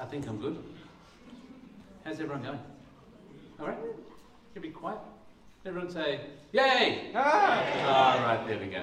I 0.00 0.06
think 0.06 0.26
I'm 0.26 0.38
good. 0.38 0.56
How's 2.04 2.14
everyone 2.14 2.42
going? 2.42 2.58
All 3.60 3.66
right? 3.66 3.76
Can 4.54 4.62
be 4.62 4.70
quiet. 4.70 4.98
Everyone 5.66 5.90
say, 5.90 6.20
Yay! 6.52 7.10
Ah! 7.14 8.14
All 8.14 8.22
right, 8.22 8.46
there 8.48 8.58
we 8.58 8.66
go. 8.66 8.82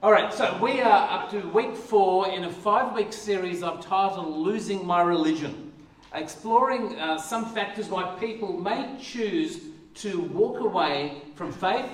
All 0.00 0.12
right, 0.12 0.32
so 0.32 0.56
we 0.62 0.80
are 0.80 1.10
up 1.10 1.28
to 1.32 1.40
week 1.48 1.74
four 1.74 2.28
in 2.28 2.44
a 2.44 2.52
five 2.52 2.94
week 2.94 3.12
series 3.12 3.64
I've 3.64 3.80
titled 3.80 4.28
Losing 4.28 4.86
My 4.86 5.02
Religion, 5.02 5.72
exploring 6.14 7.00
uh, 7.00 7.18
some 7.18 7.46
factors 7.46 7.88
why 7.88 8.16
people 8.20 8.52
may 8.52 8.96
choose 9.02 9.58
to 9.94 10.20
walk 10.20 10.60
away 10.60 11.22
from 11.34 11.50
faith, 11.50 11.90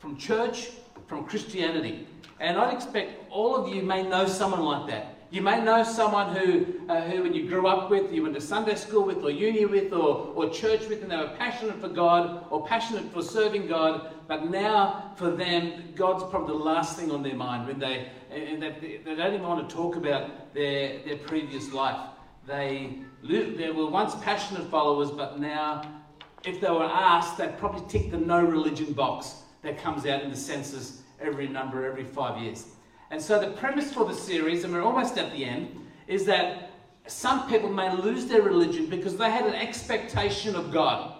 from 0.00 0.16
church, 0.16 0.70
from 1.06 1.24
Christianity. 1.24 2.08
And 2.40 2.58
I'd 2.58 2.74
expect 2.74 3.30
all 3.30 3.54
of 3.54 3.72
you 3.72 3.82
may 3.82 4.02
know 4.02 4.26
someone 4.26 4.62
like 4.62 4.90
that. 4.90 5.21
You 5.32 5.40
may 5.40 5.64
know 5.64 5.82
someone 5.82 6.36
who, 6.36 6.66
uh, 6.90 7.00
who 7.08 7.22
when 7.22 7.32
you 7.32 7.48
grew 7.48 7.66
up 7.66 7.88
with, 7.88 8.12
you 8.12 8.22
went 8.22 8.34
to 8.34 8.40
Sunday 8.42 8.74
school 8.74 9.02
with, 9.02 9.24
or 9.24 9.30
uni 9.30 9.64
with, 9.64 9.90
or, 9.94 10.30
or 10.34 10.50
church 10.50 10.86
with, 10.88 11.00
and 11.00 11.10
they 11.10 11.16
were 11.16 11.34
passionate 11.38 11.80
for 11.80 11.88
God 11.88 12.44
or 12.50 12.66
passionate 12.66 13.10
for 13.14 13.22
serving 13.22 13.66
God, 13.66 14.12
but 14.28 14.50
now 14.50 15.14
for 15.16 15.30
them, 15.30 15.94
God's 15.94 16.22
probably 16.24 16.48
the 16.48 16.62
last 16.62 16.98
thing 16.98 17.10
on 17.10 17.22
their 17.22 17.34
mind 17.34 17.66
when 17.66 17.78
they, 17.78 18.10
and 18.30 18.62
they, 18.62 19.00
they 19.02 19.14
don't 19.14 19.32
even 19.32 19.46
want 19.46 19.66
to 19.66 19.74
talk 19.74 19.96
about 19.96 20.52
their, 20.52 20.98
their 20.98 21.16
previous 21.16 21.72
life. 21.72 22.10
They, 22.46 22.98
they 23.22 23.70
were 23.70 23.88
once 23.88 24.14
passionate 24.16 24.68
followers, 24.70 25.10
but 25.10 25.40
now, 25.40 26.02
if 26.44 26.60
they 26.60 26.70
were 26.70 26.84
asked, 26.84 27.38
they'd 27.38 27.56
probably 27.56 27.88
tick 27.88 28.10
the 28.10 28.18
no 28.18 28.44
religion 28.44 28.92
box 28.92 29.36
that 29.62 29.78
comes 29.78 30.04
out 30.04 30.20
in 30.20 30.30
the 30.30 30.36
census 30.36 31.00
every 31.22 31.48
number, 31.48 31.86
every 31.86 32.04
five 32.04 32.42
years. 32.42 32.66
And 33.12 33.20
so 33.20 33.38
the 33.38 33.48
premise 33.48 33.92
for 33.92 34.06
the 34.06 34.14
series, 34.14 34.64
and 34.64 34.72
we're 34.72 34.82
almost 34.82 35.18
at 35.18 35.32
the 35.32 35.44
end, 35.44 35.68
is 36.06 36.24
that 36.24 36.70
some 37.06 37.46
people 37.46 37.68
may 37.68 37.94
lose 37.94 38.24
their 38.24 38.40
religion 38.40 38.86
because 38.86 39.18
they 39.18 39.30
had 39.30 39.44
an 39.44 39.54
expectation 39.54 40.56
of 40.56 40.72
God, 40.72 41.12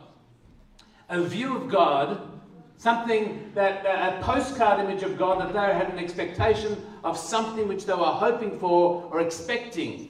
a 1.11 1.23
view 1.23 1.55
of 1.55 1.69
God, 1.69 2.31
something 2.79 3.53
that 3.55 3.85
a 3.85 4.23
postcard 4.23 4.81
image 4.81 5.03
of 5.03 5.19
God 5.19 5.39
that 5.43 5.53
they 5.53 5.59
had 5.59 5.91
an 5.91 5.99
expectation 5.99 6.83
of 7.05 7.19
something 7.19 7.69
which 7.69 7.85
they 7.85 7.93
were 7.93 8.05
hoping 8.05 8.59
for 8.59 9.07
or 9.13 9.21
expecting. 9.21 10.09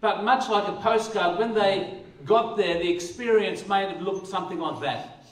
But 0.00 0.24
much 0.24 0.48
like 0.48 0.66
a 0.66 0.72
postcard, 0.72 1.38
when 1.38 1.54
they 1.54 2.02
got 2.24 2.56
there, 2.56 2.74
the 2.74 2.90
experience 2.90 3.68
may 3.68 3.86
have 3.86 4.02
looked 4.02 4.26
something 4.26 4.58
like 4.58 4.80
that. 4.80 5.24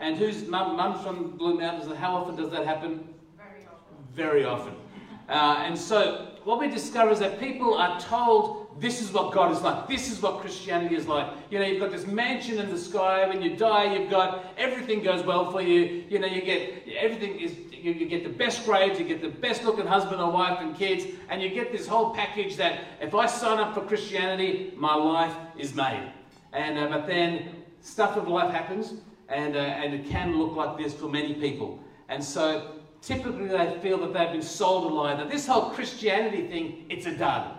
And 0.00 0.16
whose 0.16 0.44
mum, 0.48 0.76
mum's 0.76 1.04
from 1.04 1.36
Blue 1.36 1.56
Mountains, 1.56 1.96
how 1.98 2.16
often 2.16 2.34
does 2.34 2.50
that 2.50 2.66
happen? 2.66 3.14
Very 3.36 3.64
often. 3.64 3.96
Very 4.12 4.44
often. 4.44 4.83
Uh, 5.28 5.62
and 5.66 5.78
so 5.78 6.28
what 6.44 6.58
we 6.58 6.68
discover 6.68 7.10
is 7.10 7.18
that 7.18 7.40
people 7.40 7.74
are 7.74 7.98
told 8.00 8.64
this 8.80 9.00
is 9.00 9.12
what 9.12 9.32
God 9.32 9.52
is 9.52 9.62
like. 9.62 9.88
This 9.88 10.10
is 10.10 10.20
what 10.20 10.40
Christianity 10.40 10.96
is 10.96 11.06
like. 11.06 11.32
You 11.50 11.58
know, 11.58 11.64
you've 11.64 11.80
got 11.80 11.92
this 11.92 12.06
mansion 12.06 12.58
in 12.58 12.70
the 12.70 12.78
sky. 12.78 13.26
When 13.26 13.40
you 13.40 13.56
die, 13.56 13.96
you've 13.96 14.10
got 14.10 14.44
everything 14.58 15.02
goes 15.02 15.24
well 15.24 15.50
for 15.50 15.62
you. 15.62 16.04
You 16.08 16.18
know, 16.18 16.26
you 16.26 16.42
get 16.42 16.88
everything 16.96 17.38
is 17.38 17.52
you, 17.72 17.92
you 17.92 18.06
get 18.06 18.24
the 18.24 18.30
best 18.30 18.64
grades, 18.64 18.98
you 18.98 19.04
get 19.04 19.22
the 19.22 19.28
best 19.28 19.64
looking 19.64 19.86
husband 19.86 20.20
or 20.20 20.30
wife 20.32 20.58
and 20.60 20.76
kids, 20.76 21.04
and 21.28 21.40
you 21.40 21.50
get 21.50 21.70
this 21.70 21.86
whole 21.86 22.14
package 22.14 22.56
that 22.56 22.80
if 23.00 23.14
I 23.14 23.26
sign 23.26 23.58
up 23.58 23.74
for 23.74 23.82
Christianity, 23.82 24.72
my 24.76 24.94
life 24.94 25.34
is 25.56 25.74
made. 25.74 26.10
And 26.52 26.78
uh, 26.78 26.88
but 26.88 27.06
then 27.06 27.62
stuff 27.80 28.16
of 28.16 28.26
life 28.26 28.52
happens, 28.52 28.94
and 29.28 29.56
uh, 29.56 29.60
and 29.60 29.94
it 29.94 30.06
can 30.06 30.36
look 30.36 30.56
like 30.56 30.76
this 30.76 30.94
for 30.94 31.08
many 31.08 31.34
people. 31.34 31.78
And 32.08 32.22
so 32.22 32.72
typically 33.04 33.48
they 33.48 33.78
feel 33.82 33.98
that 33.98 34.12
they've 34.12 34.32
been 34.32 34.42
sold 34.42 34.90
a 34.90 34.94
lie, 34.94 35.14
that 35.14 35.30
this 35.30 35.46
whole 35.46 35.70
Christianity 35.70 36.48
thing, 36.48 36.86
it's 36.88 37.06
a 37.06 37.16
dud. 37.16 37.50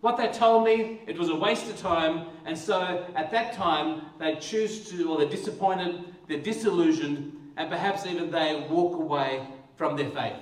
What 0.00 0.16
they 0.16 0.28
told 0.28 0.64
me, 0.64 1.00
it 1.06 1.18
was 1.18 1.28
a 1.28 1.34
waste 1.34 1.68
of 1.70 1.78
time, 1.78 2.26
and 2.44 2.56
so 2.56 3.06
at 3.14 3.30
that 3.30 3.52
time 3.52 4.02
they 4.18 4.36
choose 4.36 4.88
to, 4.90 5.10
or 5.10 5.18
they're 5.18 5.28
disappointed, 5.28 6.04
they're 6.28 6.40
disillusioned, 6.40 7.32
and 7.56 7.68
perhaps 7.70 8.06
even 8.06 8.30
they 8.30 8.66
walk 8.68 8.94
away 8.94 9.46
from 9.76 9.96
their 9.96 10.10
faith. 10.10 10.36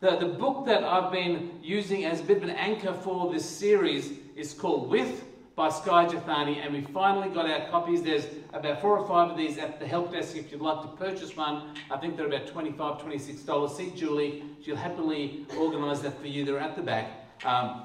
The, 0.00 0.16
the 0.16 0.26
book 0.26 0.66
that 0.66 0.82
I've 0.82 1.12
been 1.12 1.58
using 1.62 2.04
as 2.04 2.20
a 2.20 2.24
bit 2.24 2.38
of 2.38 2.42
an 2.42 2.50
anchor 2.50 2.92
for 2.92 3.32
this 3.32 3.44
series 3.44 4.12
is 4.34 4.52
called 4.52 4.88
With 4.88 5.24
by 5.54 5.68
Skye 5.68 6.06
Jethani, 6.06 6.64
and 6.64 6.72
we 6.72 6.80
finally 6.80 7.28
got 7.28 7.48
our 7.50 7.68
copies. 7.68 8.02
There's 8.02 8.26
about 8.52 8.80
four 8.80 8.98
or 8.98 9.06
five 9.06 9.30
of 9.30 9.36
these 9.36 9.58
at 9.58 9.78
the 9.78 9.86
help 9.86 10.12
desk 10.12 10.36
if 10.36 10.50
you'd 10.50 10.62
like 10.62 10.80
to 10.82 10.88
purchase 10.96 11.36
one. 11.36 11.74
I 11.90 11.98
think 11.98 12.16
they're 12.16 12.26
about 12.26 12.46
$25, 12.46 12.76
$26. 13.02 13.76
See 13.76 13.90
Julie, 13.90 14.44
she'll 14.64 14.76
happily 14.76 15.46
organise 15.58 16.00
that 16.00 16.18
for 16.20 16.26
you. 16.26 16.44
They're 16.44 16.58
at 16.58 16.74
the 16.74 16.82
back. 16.82 17.10
Um, 17.44 17.82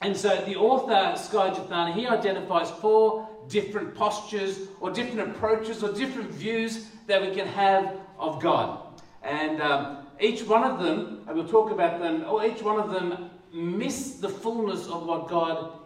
and 0.00 0.16
so 0.16 0.42
the 0.46 0.56
author, 0.56 1.16
Skye 1.18 1.50
Jethani, 1.50 1.94
he 1.94 2.06
identifies 2.06 2.70
four 2.70 3.28
different 3.48 3.94
postures 3.94 4.68
or 4.80 4.90
different 4.90 5.30
approaches 5.30 5.82
or 5.82 5.92
different 5.92 6.30
views 6.30 6.86
that 7.06 7.20
we 7.20 7.34
can 7.34 7.46
have 7.46 7.98
of 8.18 8.40
God. 8.40 9.00
And 9.22 9.60
um, 9.60 10.06
each 10.18 10.44
one 10.44 10.64
of 10.64 10.82
them, 10.82 11.24
and 11.26 11.36
we'll 11.36 11.48
talk 11.48 11.70
about 11.70 12.00
them, 12.00 12.24
or 12.26 12.44
each 12.46 12.62
one 12.62 12.80
of 12.80 12.90
them 12.90 13.30
miss 13.52 14.14
the 14.14 14.28
fullness 14.28 14.86
of 14.86 15.04
what 15.06 15.28
God 15.28 15.81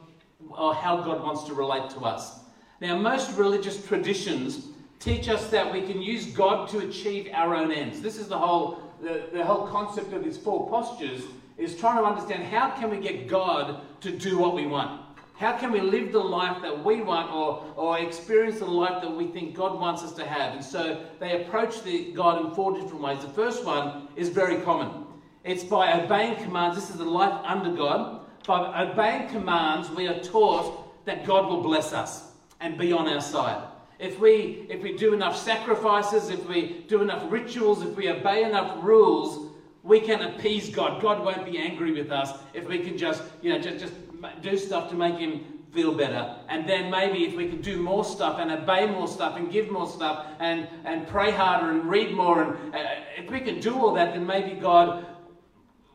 or 0.50 0.74
how 0.74 0.98
God 0.98 1.22
wants 1.22 1.44
to 1.44 1.54
relate 1.54 1.90
to 1.90 2.00
us. 2.00 2.40
Now, 2.80 2.96
most 2.96 3.36
religious 3.38 3.84
traditions 3.86 4.68
teach 4.98 5.28
us 5.28 5.48
that 5.50 5.72
we 5.72 5.82
can 5.82 6.02
use 6.02 6.26
God 6.26 6.68
to 6.70 6.78
achieve 6.78 7.30
our 7.32 7.54
own 7.54 7.72
ends. 7.72 8.00
This 8.00 8.18
is 8.18 8.28
the 8.28 8.38
whole, 8.38 8.82
the, 9.00 9.28
the 9.32 9.44
whole 9.44 9.66
concept 9.68 10.12
of 10.12 10.24
these 10.24 10.36
four 10.36 10.68
postures 10.68 11.22
is 11.58 11.76
trying 11.76 11.96
to 11.98 12.04
understand 12.04 12.44
how 12.44 12.70
can 12.70 12.90
we 12.90 12.98
get 12.98 13.28
God 13.28 13.80
to 14.02 14.10
do 14.10 14.38
what 14.38 14.54
we 14.54 14.66
want? 14.66 15.02
How 15.38 15.52
can 15.52 15.70
we 15.70 15.80
live 15.80 16.12
the 16.12 16.18
life 16.18 16.62
that 16.62 16.84
we 16.84 17.02
want 17.02 17.30
or, 17.30 17.62
or 17.76 17.98
experience 17.98 18.58
the 18.58 18.66
life 18.66 19.02
that 19.02 19.14
we 19.14 19.26
think 19.26 19.54
God 19.54 19.78
wants 19.78 20.02
us 20.02 20.12
to 20.12 20.26
have? 20.26 20.54
And 20.54 20.64
so 20.64 21.04
they 21.20 21.42
approach 21.42 21.82
the 21.82 22.12
God 22.12 22.44
in 22.44 22.54
four 22.54 22.72
different 22.72 23.02
ways. 23.02 23.20
The 23.20 23.28
first 23.28 23.64
one 23.64 24.08
is 24.16 24.30
very 24.30 24.62
common. 24.62 25.04
It's 25.44 25.62
by 25.62 26.00
obeying 26.00 26.36
commands. 26.42 26.76
This 26.76 26.90
is 26.90 26.96
the 26.96 27.04
life 27.04 27.38
under 27.44 27.70
God. 27.70 28.25
By 28.46 28.84
obeying 28.84 29.28
commands, 29.28 29.90
we 29.90 30.06
are 30.06 30.20
taught 30.20 31.04
that 31.04 31.26
God 31.26 31.48
will 31.48 31.62
bless 31.62 31.92
us 31.92 32.30
and 32.60 32.78
be 32.78 32.92
on 32.92 33.08
our 33.08 33.20
side. 33.20 33.66
If 33.98 34.20
we, 34.20 34.66
if 34.68 34.82
we 34.82 34.96
do 34.96 35.14
enough 35.14 35.36
sacrifices, 35.36 36.28
if 36.30 36.46
we 36.48 36.84
do 36.86 37.02
enough 37.02 37.24
rituals, 37.30 37.82
if 37.82 37.96
we 37.96 38.08
obey 38.08 38.44
enough 38.44 38.84
rules, 38.84 39.52
we 39.82 40.00
can 40.00 40.22
appease 40.22 40.68
God. 40.68 41.00
God 41.00 41.24
won't 41.24 41.44
be 41.44 41.58
angry 41.58 41.92
with 41.92 42.10
us 42.12 42.38
if 42.54 42.68
we 42.68 42.78
can 42.80 42.98
just, 42.98 43.22
you 43.42 43.52
know, 43.52 43.58
just, 43.58 43.78
just 43.78 43.94
do 44.42 44.56
stuff 44.56 44.90
to 44.90 44.96
make 44.96 45.18
him 45.18 45.44
feel 45.72 45.94
better. 45.94 46.36
And 46.48 46.68
then 46.68 46.90
maybe 46.90 47.24
if 47.24 47.36
we 47.36 47.48
can 47.48 47.60
do 47.60 47.82
more 47.82 48.04
stuff 48.04 48.38
and 48.38 48.50
obey 48.50 48.86
more 48.86 49.08
stuff 49.08 49.36
and 49.36 49.50
give 49.50 49.70
more 49.70 49.88
stuff 49.88 50.26
and, 50.40 50.68
and 50.84 51.06
pray 51.06 51.30
harder 51.30 51.70
and 51.70 51.88
read 51.88 52.14
more, 52.14 52.42
and 52.42 52.74
uh, 52.74 52.78
if 53.16 53.30
we 53.30 53.40
can 53.40 53.60
do 53.60 53.74
all 53.74 53.94
that, 53.94 54.14
then 54.14 54.26
maybe 54.26 54.58
God 54.58 55.06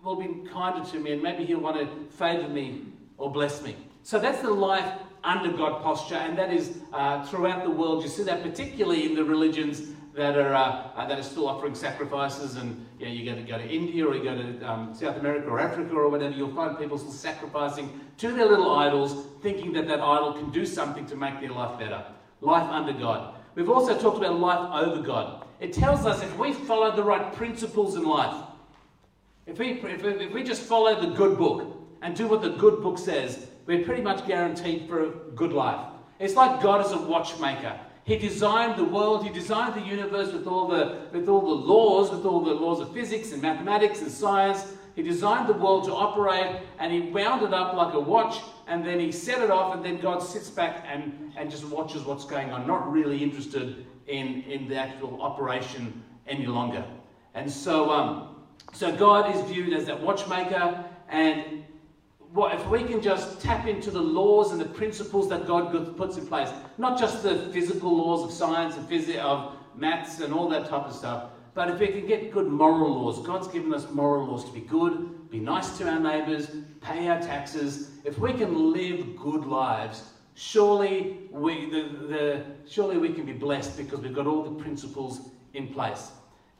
will 0.03 0.15
be 0.15 0.49
kinder 0.49 0.87
to 0.89 0.99
me 0.99 1.13
and 1.13 1.21
maybe 1.21 1.45
he'll 1.45 1.59
want 1.59 1.77
to 1.77 2.15
favour 2.15 2.47
me 2.47 2.85
or 3.17 3.31
bless 3.31 3.61
me. 3.61 3.75
So 4.03 4.19
that's 4.19 4.41
the 4.41 4.51
life 4.51 4.99
under 5.23 5.55
God 5.55 5.83
posture, 5.83 6.15
and 6.15 6.35
that 6.37 6.51
is 6.51 6.79
uh, 6.91 7.23
throughout 7.25 7.63
the 7.63 7.69
world. 7.69 8.01
You 8.01 8.09
see 8.09 8.23
that 8.23 8.41
particularly 8.41 9.05
in 9.05 9.13
the 9.13 9.23
religions 9.23 9.91
that 10.15 10.35
are, 10.37 10.53
uh, 10.53 10.89
uh, 10.95 11.07
that 11.07 11.19
are 11.19 11.23
still 11.23 11.47
offering 11.47 11.75
sacrifices, 11.75 12.55
and 12.55 12.85
you, 12.99 13.05
know, 13.05 13.11
you 13.11 13.25
go 13.25 13.35
to 13.35 13.43
go 13.43 13.57
to 13.57 13.67
India 13.67 14.05
or 14.05 14.15
you 14.15 14.23
go 14.23 14.35
to 14.35 14.69
um, 14.69 14.93
South 14.93 15.17
America 15.17 15.47
or 15.47 15.59
Africa 15.59 15.93
or 15.93 16.09
whatever, 16.09 16.33
you'll 16.33 16.53
find 16.53 16.77
people 16.77 16.97
still 16.97 17.11
sacrificing 17.11 18.01
to 18.17 18.31
their 18.31 18.45
little 18.45 18.75
idols, 18.75 19.27
thinking 19.41 19.71
that 19.73 19.87
that 19.87 20.01
idol 20.01 20.33
can 20.33 20.49
do 20.51 20.65
something 20.65 21.05
to 21.05 21.15
make 21.15 21.39
their 21.39 21.51
life 21.51 21.79
better. 21.79 22.03
Life 22.41 22.67
under 22.69 22.93
God. 22.93 23.35
We've 23.53 23.69
also 23.69 23.97
talked 23.97 24.17
about 24.17 24.39
life 24.39 24.87
over 24.87 25.01
God. 25.01 25.45
It 25.59 25.73
tells 25.73 26.05
us 26.05 26.23
if 26.23 26.37
we 26.37 26.53
follow 26.53 26.95
the 26.95 27.03
right 27.03 27.31
principles 27.33 27.95
in 27.95 28.03
life, 28.03 28.33
if 29.45 29.57
we, 29.59 29.71
if, 29.81 30.03
if 30.03 30.31
we 30.31 30.43
just 30.43 30.61
follow 30.63 30.99
the 30.99 31.15
good 31.15 31.37
book 31.37 31.77
and 32.01 32.15
do 32.15 32.27
what 32.27 32.41
the 32.41 32.51
good 32.51 32.81
book 32.81 32.97
says, 32.97 33.47
we're 33.65 33.83
pretty 33.83 34.01
much 34.01 34.25
guaranteed 34.27 34.87
for 34.87 35.05
a 35.05 35.09
good 35.35 35.53
life. 35.53 35.85
It's 36.19 36.35
like 36.35 36.61
God 36.61 36.85
is 36.85 36.91
a 36.91 36.97
watchmaker. 36.97 37.79
He 38.03 38.17
designed 38.17 38.77
the 38.77 38.83
world, 38.83 39.25
he 39.25 39.31
designed 39.31 39.75
the 39.75 39.87
universe 39.87 40.33
with 40.33 40.47
all 40.47 40.67
the, 40.67 41.07
with 41.11 41.29
all 41.29 41.41
the 41.41 41.65
laws, 41.65 42.11
with 42.11 42.25
all 42.25 42.41
the 42.41 42.53
laws 42.53 42.79
of 42.79 42.93
physics 42.93 43.31
and 43.31 43.41
mathematics 43.41 44.01
and 44.01 44.11
science. 44.11 44.73
He 44.95 45.03
designed 45.03 45.47
the 45.47 45.53
world 45.53 45.85
to 45.85 45.93
operate 45.93 46.61
and 46.79 46.91
he 46.91 46.99
wound 47.11 47.43
it 47.43 47.53
up 47.53 47.75
like 47.75 47.93
a 47.93 47.99
watch 47.99 48.41
and 48.67 48.85
then 48.85 48.99
he 48.99 49.11
set 49.11 49.41
it 49.41 49.49
off 49.49 49.75
and 49.75 49.85
then 49.85 49.99
God 49.99 50.19
sits 50.19 50.49
back 50.49 50.83
and, 50.87 51.31
and 51.37 51.49
just 51.49 51.65
watches 51.65 52.03
what's 52.03 52.25
going 52.25 52.51
on, 52.51 52.67
not 52.67 52.91
really 52.91 53.23
interested 53.23 53.85
in, 54.07 54.43
in 54.43 54.67
the 54.67 54.75
actual 54.75 55.21
operation 55.21 56.03
any 56.27 56.45
longer. 56.45 56.83
And 57.33 57.49
so, 57.49 57.89
um, 57.89 58.30
so 58.73 58.95
God 58.95 59.35
is 59.35 59.41
viewed 59.49 59.73
as 59.73 59.85
that 59.85 60.01
watchmaker, 60.01 60.83
and 61.09 61.63
what, 62.33 62.55
if 62.55 62.65
we 62.67 62.83
can 62.83 63.01
just 63.01 63.41
tap 63.41 63.67
into 63.67 63.91
the 63.91 64.01
laws 64.01 64.51
and 64.51 64.61
the 64.61 64.65
principles 64.65 65.27
that 65.29 65.45
God 65.45 65.97
puts 65.97 66.17
in 66.17 66.25
place, 66.25 66.49
not 66.77 66.97
just 66.97 67.23
the 67.23 67.49
physical 67.51 67.95
laws 67.95 68.23
of 68.23 68.31
science 68.31 68.77
and 68.77 68.87
physics, 68.87 69.19
of 69.19 69.57
maths 69.75 70.21
and 70.21 70.33
all 70.33 70.47
that 70.49 70.67
type 70.69 70.85
of 70.85 70.93
stuff, 70.93 71.31
but 71.53 71.69
if 71.69 71.79
we 71.79 71.87
can 71.87 72.07
get 72.07 72.31
good 72.31 72.47
moral 72.47 73.01
laws, 73.01 73.25
God's 73.25 73.47
given 73.49 73.73
us 73.73 73.89
moral 73.91 74.27
laws 74.27 74.45
to 74.45 74.53
be 74.53 74.61
good, 74.61 75.29
be 75.29 75.39
nice 75.39 75.77
to 75.79 75.89
our 75.89 75.99
neighbours, 75.99 76.49
pay 76.79 77.09
our 77.09 77.19
taxes. 77.19 77.89
If 78.05 78.17
we 78.17 78.31
can 78.33 78.71
live 78.71 79.17
good 79.17 79.45
lives, 79.45 80.03
surely 80.35 81.27
we, 81.29 81.69
the, 81.69 81.81
the, 82.07 82.45
surely 82.69 82.97
we 82.97 83.11
can 83.11 83.25
be 83.25 83.33
blessed 83.33 83.75
because 83.77 83.99
we've 83.99 84.15
got 84.15 84.27
all 84.27 84.43
the 84.43 84.63
principles 84.63 85.29
in 85.53 85.67
place. 85.73 86.11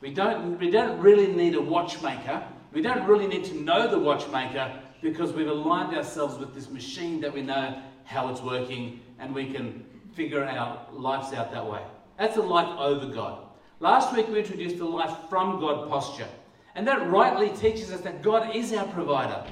We 0.01 0.12
don't, 0.12 0.59
we 0.59 0.71
don't 0.71 1.00
really 1.00 1.27
need 1.27 1.53
a 1.56 1.62
watchmaker. 1.62 2.44
We 2.74 2.81
don't 2.81 3.06
really 3.07 3.27
need 3.27 3.44
to 3.45 3.56
know 3.56 3.88
the 3.88 4.00
watchmaker 4.00 4.80
because 5.01 5.31
we've 5.31 5.48
aligned 5.48 5.95
ourselves 5.95 6.38
with 6.38 6.56
this 6.56 6.69
machine 6.69 7.21
that 7.21 7.33
we 7.33 7.44
know 7.44 7.80
how 8.03 8.30
it's 8.30 8.42
working 8.42 9.00
and 9.19 9.33
we 9.33 9.45
can 9.51 9.86
figure 10.13 10.44
our 10.44 10.88
lives 10.92 11.33
out 11.33 11.51
that 11.51 11.65
way. 11.65 11.81
That's 12.18 12.38
a 12.38 12.42
life 12.42 12.68
over 12.80 13.06
God. 13.13 13.44
Last 13.80 14.15
week 14.15 14.27
we 14.27 14.39
introduced 14.39 14.77
the 14.77 14.86
life 14.86 15.15
from 15.30 15.59
God 15.59 15.88
posture. 15.88 16.27
And 16.74 16.88
that 16.88 17.09
rightly 17.09 17.50
teaches 17.50 17.92
us 17.92 18.01
that 18.01 18.24
God 18.24 18.56
is 18.56 18.74
our 18.74 18.88
provider. 18.88 19.44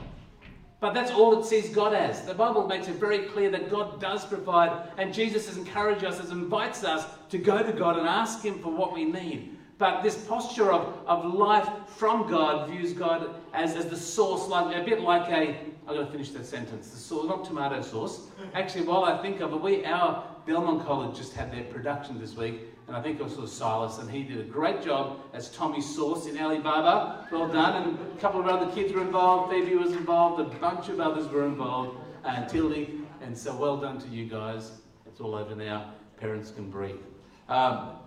But 0.80 0.94
that's 0.94 1.12
all 1.12 1.40
it 1.40 1.46
sees 1.46 1.70
God 1.70 1.94
as. 1.94 2.22
The 2.26 2.34
Bible 2.34 2.66
makes 2.66 2.88
it 2.88 2.96
very 2.96 3.20
clear 3.26 3.52
that 3.52 3.70
God 3.70 4.00
does 4.00 4.26
provide, 4.26 4.90
and 4.98 5.14
Jesus 5.14 5.46
has 5.48 5.58
encouraged 5.58 6.06
us, 6.06 6.20
has 6.20 6.32
invites 6.32 6.86
us 6.86 7.06
to 7.30 7.38
go 7.38 7.62
to 7.62 7.74
God 7.74 7.98
and 7.98 8.08
ask 8.08 8.42
Him 8.42 8.60
for 8.60 8.72
what 8.72 8.94
we 8.94 9.04
need. 9.04 9.59
But 9.80 10.04
this 10.04 10.18
posture 10.26 10.74
of, 10.74 10.94
of 11.08 11.34
life 11.34 11.68
from 11.88 12.30
God 12.30 12.70
views 12.70 12.92
God 12.92 13.34
as, 13.54 13.76
as 13.76 13.86
the 13.86 13.96
source, 13.96 14.48
like 14.48 14.76
a 14.76 14.84
bit 14.84 15.00
like 15.00 15.32
a. 15.32 15.56
I've 15.88 15.96
got 15.96 16.06
to 16.06 16.12
finish 16.12 16.30
that 16.32 16.46
sentence. 16.46 16.90
The 16.90 16.98
sauce, 16.98 17.26
not 17.26 17.46
tomato 17.46 17.82
sauce. 17.82 18.28
Actually, 18.54 18.86
while 18.86 19.06
I 19.06 19.20
think 19.22 19.40
of 19.40 19.54
it, 19.54 19.62
we 19.62 19.86
our 19.86 20.24
Belmont 20.46 20.86
College 20.86 21.18
just 21.18 21.34
had 21.34 21.52
their 21.52 21.64
production 21.64 22.20
this 22.20 22.36
week, 22.36 22.60
and 22.88 22.96
I 22.98 23.02
think 23.02 23.22
it 23.22 23.24
was 23.24 23.52
Silas, 23.52 24.00
and 24.00 24.12
he 24.12 24.22
did 24.22 24.42
a 24.42 24.44
great 24.44 24.84
job 24.84 25.22
as 25.34 25.50
Tommy 25.50 25.80
Sauce 25.80 26.28
in 26.28 26.38
Alibaba. 26.38 27.28
Well 27.32 27.48
done. 27.48 27.84
And 27.84 28.18
a 28.18 28.20
couple 28.20 28.42
of 28.42 28.48
other 28.48 28.70
kids 28.74 28.92
were 28.92 29.02
involved. 29.02 29.52
Phoebe 29.52 29.76
was 29.76 29.94
involved. 29.94 30.42
A 30.42 30.60
bunch 30.60 30.90
of 30.90 31.00
others 31.00 31.28
were 31.30 31.46
involved. 31.46 31.98
And 32.26 32.50
Tilly. 32.50 32.96
And 33.22 33.38
so 33.38 33.56
well 33.56 33.78
done 33.78 33.98
to 34.00 34.08
you 34.10 34.26
guys. 34.26 34.72
It's 35.06 35.22
all 35.22 35.36
over 35.36 35.56
now. 35.56 35.94
Parents 36.18 36.52
can 36.52 36.70
breathe. 36.70 37.00
Um, 37.48 37.99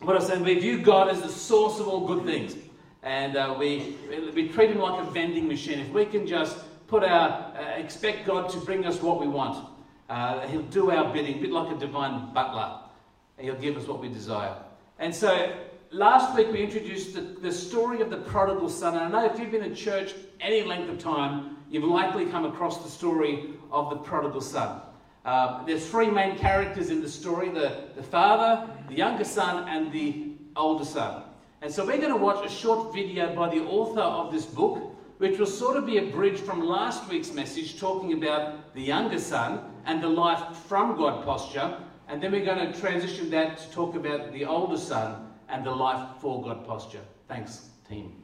what 0.00 0.16
I'm 0.16 0.22
saying, 0.22 0.44
we 0.44 0.58
view 0.58 0.78
God 0.78 1.08
as 1.08 1.20
the 1.20 1.28
source 1.28 1.78
of 1.78 1.86
all 1.86 2.06
good 2.06 2.24
things. 2.24 2.56
And 3.02 3.36
uh, 3.36 3.54
we, 3.58 3.96
we 4.34 4.48
treat 4.48 4.70
him 4.70 4.78
like 4.78 5.00
a 5.00 5.10
vending 5.10 5.46
machine. 5.46 5.78
If 5.78 5.90
we 5.90 6.06
can 6.06 6.26
just 6.26 6.58
put 6.86 7.04
our, 7.04 7.54
uh, 7.56 7.78
expect 7.78 8.26
God 8.26 8.50
to 8.50 8.58
bring 8.58 8.84
us 8.86 9.00
what 9.02 9.20
we 9.20 9.28
want, 9.28 9.66
uh, 10.08 10.46
he'll 10.48 10.62
do 10.62 10.90
our 10.90 11.12
bidding, 11.12 11.38
a 11.38 11.40
bit 11.40 11.50
like 11.50 11.74
a 11.74 11.78
divine 11.78 12.32
butler. 12.32 12.80
And 13.38 13.46
he'll 13.46 13.60
give 13.60 13.76
us 13.76 13.86
what 13.86 14.00
we 14.00 14.08
desire. 14.08 14.54
And 14.98 15.14
so 15.14 15.54
last 15.90 16.34
week 16.34 16.50
we 16.50 16.62
introduced 16.62 17.14
the, 17.14 17.20
the 17.20 17.52
story 17.52 18.00
of 18.00 18.10
the 18.10 18.18
prodigal 18.18 18.68
son. 18.68 18.96
And 18.96 19.04
I 19.04 19.08
know 19.08 19.32
if 19.32 19.38
you've 19.38 19.50
been 19.50 19.62
in 19.62 19.74
church 19.74 20.14
any 20.40 20.62
length 20.62 20.90
of 20.90 20.98
time, 20.98 21.56
you've 21.70 21.84
likely 21.84 22.26
come 22.26 22.44
across 22.44 22.82
the 22.82 22.90
story 22.90 23.50
of 23.70 23.90
the 23.90 23.96
prodigal 23.96 24.40
son. 24.40 24.80
Uh, 25.24 25.64
there's 25.66 25.86
three 25.86 26.08
main 26.08 26.36
characters 26.38 26.90
in 26.90 27.02
the 27.02 27.08
story 27.08 27.50
the, 27.50 27.84
the 27.94 28.02
father, 28.02 28.70
the 28.88 28.94
younger 28.94 29.24
son, 29.24 29.68
and 29.68 29.92
the 29.92 30.32
older 30.56 30.84
son. 30.84 31.24
And 31.62 31.70
so 31.70 31.84
we're 31.84 31.98
going 31.98 32.12
to 32.12 32.16
watch 32.16 32.44
a 32.44 32.48
short 32.48 32.94
video 32.94 33.34
by 33.34 33.50
the 33.50 33.62
author 33.64 34.00
of 34.00 34.32
this 34.32 34.46
book, 34.46 34.96
which 35.18 35.38
will 35.38 35.46
sort 35.46 35.76
of 35.76 35.84
be 35.84 35.98
a 35.98 36.06
bridge 36.10 36.40
from 36.40 36.60
last 36.60 37.06
week's 37.10 37.32
message 37.32 37.78
talking 37.78 38.14
about 38.14 38.72
the 38.74 38.80
younger 38.80 39.18
son 39.18 39.60
and 39.84 40.02
the 40.02 40.08
life 40.08 40.56
from 40.56 40.96
God 40.96 41.22
posture. 41.24 41.76
And 42.08 42.22
then 42.22 42.32
we're 42.32 42.44
going 42.44 42.72
to 42.72 42.80
transition 42.80 43.28
that 43.30 43.58
to 43.58 43.70
talk 43.70 43.94
about 43.94 44.32
the 44.32 44.46
older 44.46 44.78
son 44.78 45.32
and 45.50 45.64
the 45.64 45.70
life 45.70 46.16
for 46.20 46.42
God 46.42 46.66
posture. 46.66 47.02
Thanks, 47.28 47.68
team. 47.86 48.14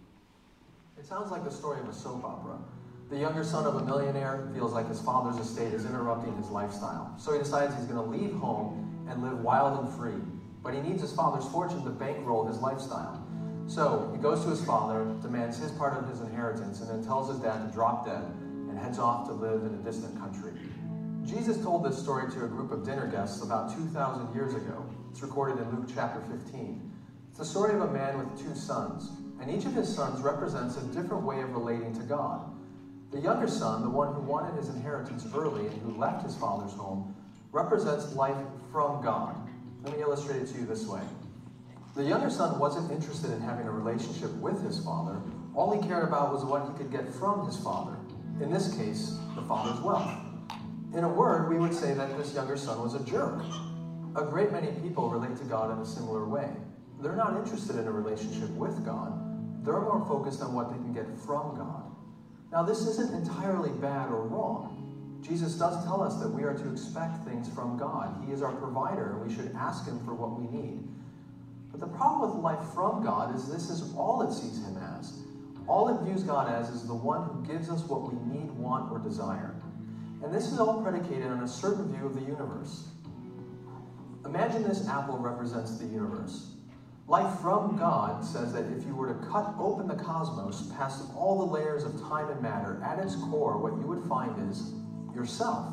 It 0.98 1.04
sounds 1.04 1.30
like 1.30 1.44
the 1.44 1.50
story 1.50 1.80
of 1.80 1.88
a 1.88 1.92
soap 1.92 2.24
opera. 2.24 2.58
The 3.08 3.16
younger 3.16 3.44
son 3.44 3.66
of 3.66 3.76
a 3.76 3.84
millionaire 3.84 4.48
feels 4.52 4.72
like 4.72 4.88
his 4.88 5.00
father's 5.00 5.38
estate 5.38 5.72
is 5.72 5.84
interrupting 5.84 6.36
his 6.36 6.48
lifestyle. 6.48 7.14
So 7.18 7.32
he 7.32 7.38
decides 7.38 7.72
he's 7.76 7.84
going 7.84 8.02
to 8.02 8.10
leave 8.10 8.34
home 8.34 9.06
and 9.08 9.22
live 9.22 9.38
wild 9.42 9.84
and 9.84 9.94
free. 9.94 10.20
But 10.60 10.74
he 10.74 10.80
needs 10.80 11.02
his 11.02 11.12
father's 11.12 11.48
fortune 11.52 11.84
to 11.84 11.90
bankroll 11.90 12.48
his 12.48 12.58
lifestyle. 12.58 13.24
So 13.68 14.10
he 14.12 14.20
goes 14.20 14.42
to 14.42 14.50
his 14.50 14.64
father, 14.64 15.04
demands 15.22 15.56
his 15.56 15.70
part 15.70 15.96
of 15.96 16.08
his 16.08 16.20
inheritance, 16.20 16.80
and 16.80 16.90
then 16.90 17.04
tells 17.04 17.30
his 17.30 17.38
dad 17.38 17.64
to 17.64 17.72
drop 17.72 18.06
dead 18.06 18.24
and 18.68 18.76
heads 18.76 18.98
off 18.98 19.28
to 19.28 19.32
live 19.34 19.62
in 19.62 19.74
a 19.74 19.82
distant 19.84 20.18
country. 20.18 20.52
Jesus 21.24 21.62
told 21.62 21.84
this 21.84 21.96
story 21.96 22.28
to 22.32 22.44
a 22.44 22.48
group 22.48 22.72
of 22.72 22.84
dinner 22.84 23.06
guests 23.06 23.40
about 23.40 23.72
2,000 23.72 24.34
years 24.34 24.54
ago. 24.54 24.84
It's 25.12 25.22
recorded 25.22 25.62
in 25.62 25.70
Luke 25.70 25.88
chapter 25.94 26.20
15. 26.22 26.92
It's 27.30 27.38
the 27.38 27.44
story 27.44 27.72
of 27.72 27.82
a 27.82 27.92
man 27.92 28.18
with 28.18 28.36
two 28.36 28.54
sons, 28.56 29.12
and 29.40 29.48
each 29.48 29.64
of 29.64 29.74
his 29.74 29.94
sons 29.94 30.22
represents 30.22 30.76
a 30.76 30.82
different 30.86 31.22
way 31.22 31.40
of 31.42 31.52
relating 31.52 31.94
to 31.94 32.02
God. 32.02 32.55
The 33.16 33.22
younger 33.22 33.48
son, 33.48 33.80
the 33.80 33.88
one 33.88 34.12
who 34.12 34.20
wanted 34.20 34.58
his 34.58 34.68
inheritance 34.68 35.26
early 35.34 35.68
and 35.68 35.80
who 35.80 35.98
left 35.98 36.22
his 36.22 36.36
father's 36.36 36.74
home, 36.74 37.16
represents 37.50 38.14
life 38.14 38.36
from 38.70 39.02
God. 39.02 39.34
Let 39.82 39.96
me 39.96 40.02
illustrate 40.02 40.42
it 40.42 40.48
to 40.48 40.58
you 40.58 40.66
this 40.66 40.86
way. 40.86 41.00
The 41.94 42.04
younger 42.04 42.28
son 42.28 42.58
wasn't 42.58 42.92
interested 42.92 43.30
in 43.30 43.40
having 43.40 43.66
a 43.68 43.70
relationship 43.70 44.30
with 44.34 44.62
his 44.62 44.84
father. 44.84 45.18
All 45.54 45.72
he 45.72 45.88
cared 45.88 46.04
about 46.04 46.30
was 46.30 46.44
what 46.44 46.68
he 46.68 46.76
could 46.76 46.92
get 46.92 47.10
from 47.14 47.46
his 47.46 47.56
father. 47.56 47.96
In 48.42 48.52
this 48.52 48.76
case, 48.76 49.16
the 49.34 49.40
father's 49.40 49.80
wealth. 49.80 50.12
In 50.92 51.02
a 51.02 51.08
word, 51.08 51.48
we 51.48 51.58
would 51.58 51.72
say 51.72 51.94
that 51.94 52.18
this 52.18 52.34
younger 52.34 52.58
son 52.58 52.82
was 52.82 52.92
a 52.92 53.02
jerk. 53.06 53.40
A 54.14 54.24
great 54.24 54.52
many 54.52 54.72
people 54.82 55.08
relate 55.08 55.38
to 55.38 55.44
God 55.44 55.72
in 55.72 55.78
a 55.78 55.86
similar 55.86 56.26
way. 56.26 56.50
They're 57.00 57.16
not 57.16 57.34
interested 57.34 57.76
in 57.76 57.86
a 57.86 57.92
relationship 57.92 58.50
with 58.50 58.84
God. 58.84 59.64
They're 59.64 59.80
more 59.80 60.04
focused 60.06 60.42
on 60.42 60.52
what 60.52 60.70
they 60.70 60.76
can 60.76 60.92
get 60.92 61.06
from 61.24 61.56
God. 61.56 61.95
Now, 62.52 62.62
this 62.62 62.86
isn't 62.86 63.14
entirely 63.14 63.70
bad 63.80 64.10
or 64.10 64.22
wrong. 64.22 64.72
Jesus 65.26 65.54
does 65.54 65.84
tell 65.84 66.02
us 66.02 66.20
that 66.20 66.28
we 66.28 66.44
are 66.44 66.54
to 66.54 66.72
expect 66.72 67.24
things 67.24 67.48
from 67.48 67.76
God. 67.76 68.24
He 68.24 68.32
is 68.32 68.42
our 68.42 68.52
provider, 68.52 69.12
and 69.12 69.28
we 69.28 69.34
should 69.34 69.52
ask 69.56 69.86
Him 69.86 69.98
for 70.04 70.14
what 70.14 70.38
we 70.38 70.46
need. 70.56 70.86
But 71.72 71.80
the 71.80 71.88
problem 71.96 72.30
with 72.30 72.44
life 72.44 72.62
from 72.74 73.02
God 73.02 73.34
is 73.34 73.48
this 73.48 73.68
is 73.68 73.92
all 73.96 74.22
it 74.22 74.32
sees 74.32 74.64
Him 74.64 74.76
as. 74.98 75.12
All 75.66 75.88
it 75.88 76.04
views 76.04 76.22
God 76.22 76.52
as 76.52 76.70
is 76.70 76.86
the 76.86 76.94
one 76.94 77.28
who 77.28 77.44
gives 77.44 77.68
us 77.68 77.82
what 77.84 78.12
we 78.12 78.14
need, 78.32 78.50
want, 78.52 78.92
or 78.92 78.98
desire. 79.00 79.54
And 80.22 80.32
this 80.32 80.46
is 80.46 80.60
all 80.60 80.80
predicated 80.80 81.26
on 81.26 81.42
a 81.42 81.48
certain 81.48 81.92
view 81.92 82.06
of 82.06 82.14
the 82.14 82.20
universe. 82.20 82.88
Imagine 84.24 84.62
this 84.62 84.86
apple 84.88 85.18
represents 85.18 85.76
the 85.78 85.86
universe. 85.86 86.55
Life 87.08 87.38
from 87.40 87.76
God 87.76 88.24
says 88.24 88.52
that 88.52 88.64
if 88.76 88.84
you 88.84 88.96
were 88.96 89.14
to 89.14 89.26
cut 89.28 89.54
open 89.60 89.86
the 89.86 89.94
cosmos 89.94 90.72
past 90.76 91.04
all 91.14 91.38
the 91.38 91.52
layers 91.52 91.84
of 91.84 92.00
time 92.00 92.28
and 92.30 92.42
matter, 92.42 92.82
at 92.84 92.98
its 92.98 93.14
core, 93.14 93.58
what 93.58 93.80
you 93.80 93.86
would 93.86 94.02
find 94.08 94.50
is 94.50 94.72
yourself. 95.14 95.72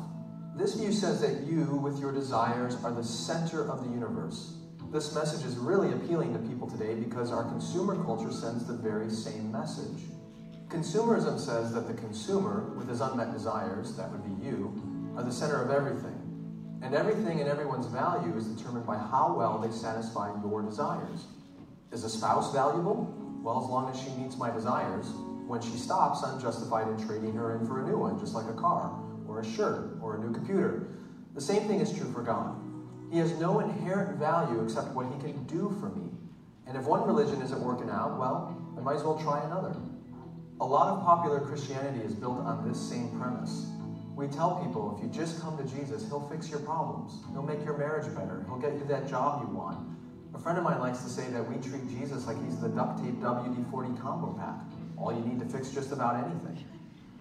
This 0.56 0.74
view 0.74 0.92
says 0.92 1.20
that 1.22 1.44
you, 1.44 1.64
with 1.82 1.98
your 1.98 2.12
desires, 2.12 2.76
are 2.84 2.92
the 2.92 3.02
center 3.02 3.68
of 3.68 3.82
the 3.82 3.90
universe. 3.90 4.58
This 4.92 5.12
message 5.12 5.44
is 5.44 5.56
really 5.56 5.92
appealing 5.92 6.32
to 6.34 6.38
people 6.48 6.70
today 6.70 6.94
because 6.94 7.32
our 7.32 7.42
consumer 7.42 7.96
culture 8.04 8.30
sends 8.30 8.64
the 8.64 8.74
very 8.74 9.10
same 9.10 9.50
message. 9.50 10.04
Consumerism 10.68 11.40
says 11.40 11.74
that 11.74 11.88
the 11.88 11.94
consumer, 11.94 12.72
with 12.78 12.88
his 12.88 13.00
unmet 13.00 13.32
desires, 13.32 13.96
that 13.96 14.08
would 14.12 14.22
be 14.22 14.46
you, 14.46 14.72
are 15.16 15.24
the 15.24 15.32
center 15.32 15.60
of 15.60 15.72
everything. 15.72 16.23
And 16.84 16.94
everything 16.94 17.40
and 17.40 17.48
everyone's 17.48 17.86
value 17.86 18.36
is 18.36 18.44
determined 18.44 18.86
by 18.86 18.98
how 18.98 19.34
well 19.38 19.58
they 19.58 19.74
satisfy 19.74 20.30
your 20.42 20.60
desires. 20.60 21.24
Is 21.90 22.04
a 22.04 22.10
spouse 22.10 22.52
valuable? 22.52 23.10
Well, 23.42 23.64
as 23.64 23.70
long 23.70 23.90
as 23.90 23.98
she 23.98 24.10
meets 24.20 24.36
my 24.36 24.50
desires. 24.50 25.06
When 25.46 25.62
she 25.62 25.78
stops, 25.78 26.22
I'm 26.22 26.38
justified 26.38 26.88
in 26.88 27.06
trading 27.06 27.32
her 27.36 27.56
in 27.56 27.66
for 27.66 27.82
a 27.82 27.88
new 27.88 27.96
one, 27.96 28.20
just 28.20 28.34
like 28.34 28.46
a 28.50 28.52
car, 28.52 29.00
or 29.26 29.40
a 29.40 29.44
shirt, 29.44 29.96
or 30.02 30.16
a 30.16 30.18
new 30.18 30.30
computer. 30.34 30.88
The 31.34 31.40
same 31.40 31.66
thing 31.66 31.80
is 31.80 31.90
true 31.90 32.12
for 32.12 32.22
God. 32.22 32.54
He 33.10 33.18
has 33.18 33.32
no 33.38 33.60
inherent 33.60 34.18
value 34.18 34.62
except 34.62 34.88
what 34.88 35.06
he 35.06 35.18
can 35.20 35.42
do 35.44 35.74
for 35.80 35.88
me. 35.88 36.10
And 36.66 36.76
if 36.76 36.84
one 36.84 37.06
religion 37.06 37.40
isn't 37.40 37.60
working 37.60 37.88
out, 37.88 38.18
well, 38.18 38.60
I 38.76 38.80
might 38.82 38.96
as 38.96 39.04
well 39.04 39.18
try 39.18 39.42
another. 39.44 39.74
A 40.60 40.66
lot 40.66 40.88
of 40.88 41.02
popular 41.02 41.40
Christianity 41.40 42.04
is 42.04 42.14
built 42.14 42.40
on 42.40 42.68
this 42.68 42.78
same 42.78 43.08
premise. 43.18 43.68
We 44.14 44.28
tell 44.28 44.62
people 44.62 44.96
if 44.96 45.02
you 45.02 45.10
just 45.10 45.40
come 45.40 45.56
to 45.58 45.64
Jesus, 45.64 46.06
he'll 46.06 46.28
fix 46.28 46.48
your 46.48 46.60
problems. 46.60 47.24
He'll 47.32 47.42
make 47.42 47.64
your 47.64 47.76
marriage 47.76 48.06
better. 48.14 48.44
He'll 48.46 48.58
get 48.58 48.74
you 48.74 48.84
that 48.86 49.08
job 49.08 49.42
you 49.42 49.54
want. 49.54 49.78
A 50.34 50.38
friend 50.38 50.56
of 50.56 50.64
mine 50.64 50.80
likes 50.80 51.02
to 51.02 51.08
say 51.08 51.28
that 51.30 51.48
we 51.48 51.56
treat 51.56 51.88
Jesus 51.88 52.26
like 52.26 52.42
he's 52.44 52.60
the 52.60 52.68
duct 52.68 53.02
tape 53.02 53.14
WD 53.14 53.70
40 53.70 54.00
combo 54.00 54.32
pack. 54.38 54.54
All 54.96 55.12
you 55.12 55.24
need 55.24 55.40
to 55.40 55.46
fix 55.46 55.70
just 55.70 55.90
about 55.92 56.24
anything. 56.24 56.64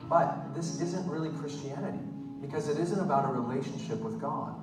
But 0.08 0.54
this 0.54 0.82
isn't 0.82 1.08
really 1.10 1.30
Christianity 1.30 2.04
because 2.42 2.70
it 2.70 2.78
isn't 2.78 3.00
about 3.00 3.26
a 3.26 3.34
relationship 3.34 4.00
with 4.00 4.20
God. 4.22 4.56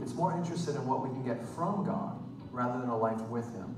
It's 0.00 0.14
more 0.14 0.32
interested 0.32 0.76
in 0.76 0.86
what 0.86 1.02
we 1.02 1.08
can 1.10 1.24
get 1.24 1.42
from 1.54 1.84
God 1.84 2.18
rather 2.50 2.80
than 2.80 2.88
a 2.88 2.96
life 2.96 3.20
with 3.22 3.52
Him. 3.52 3.76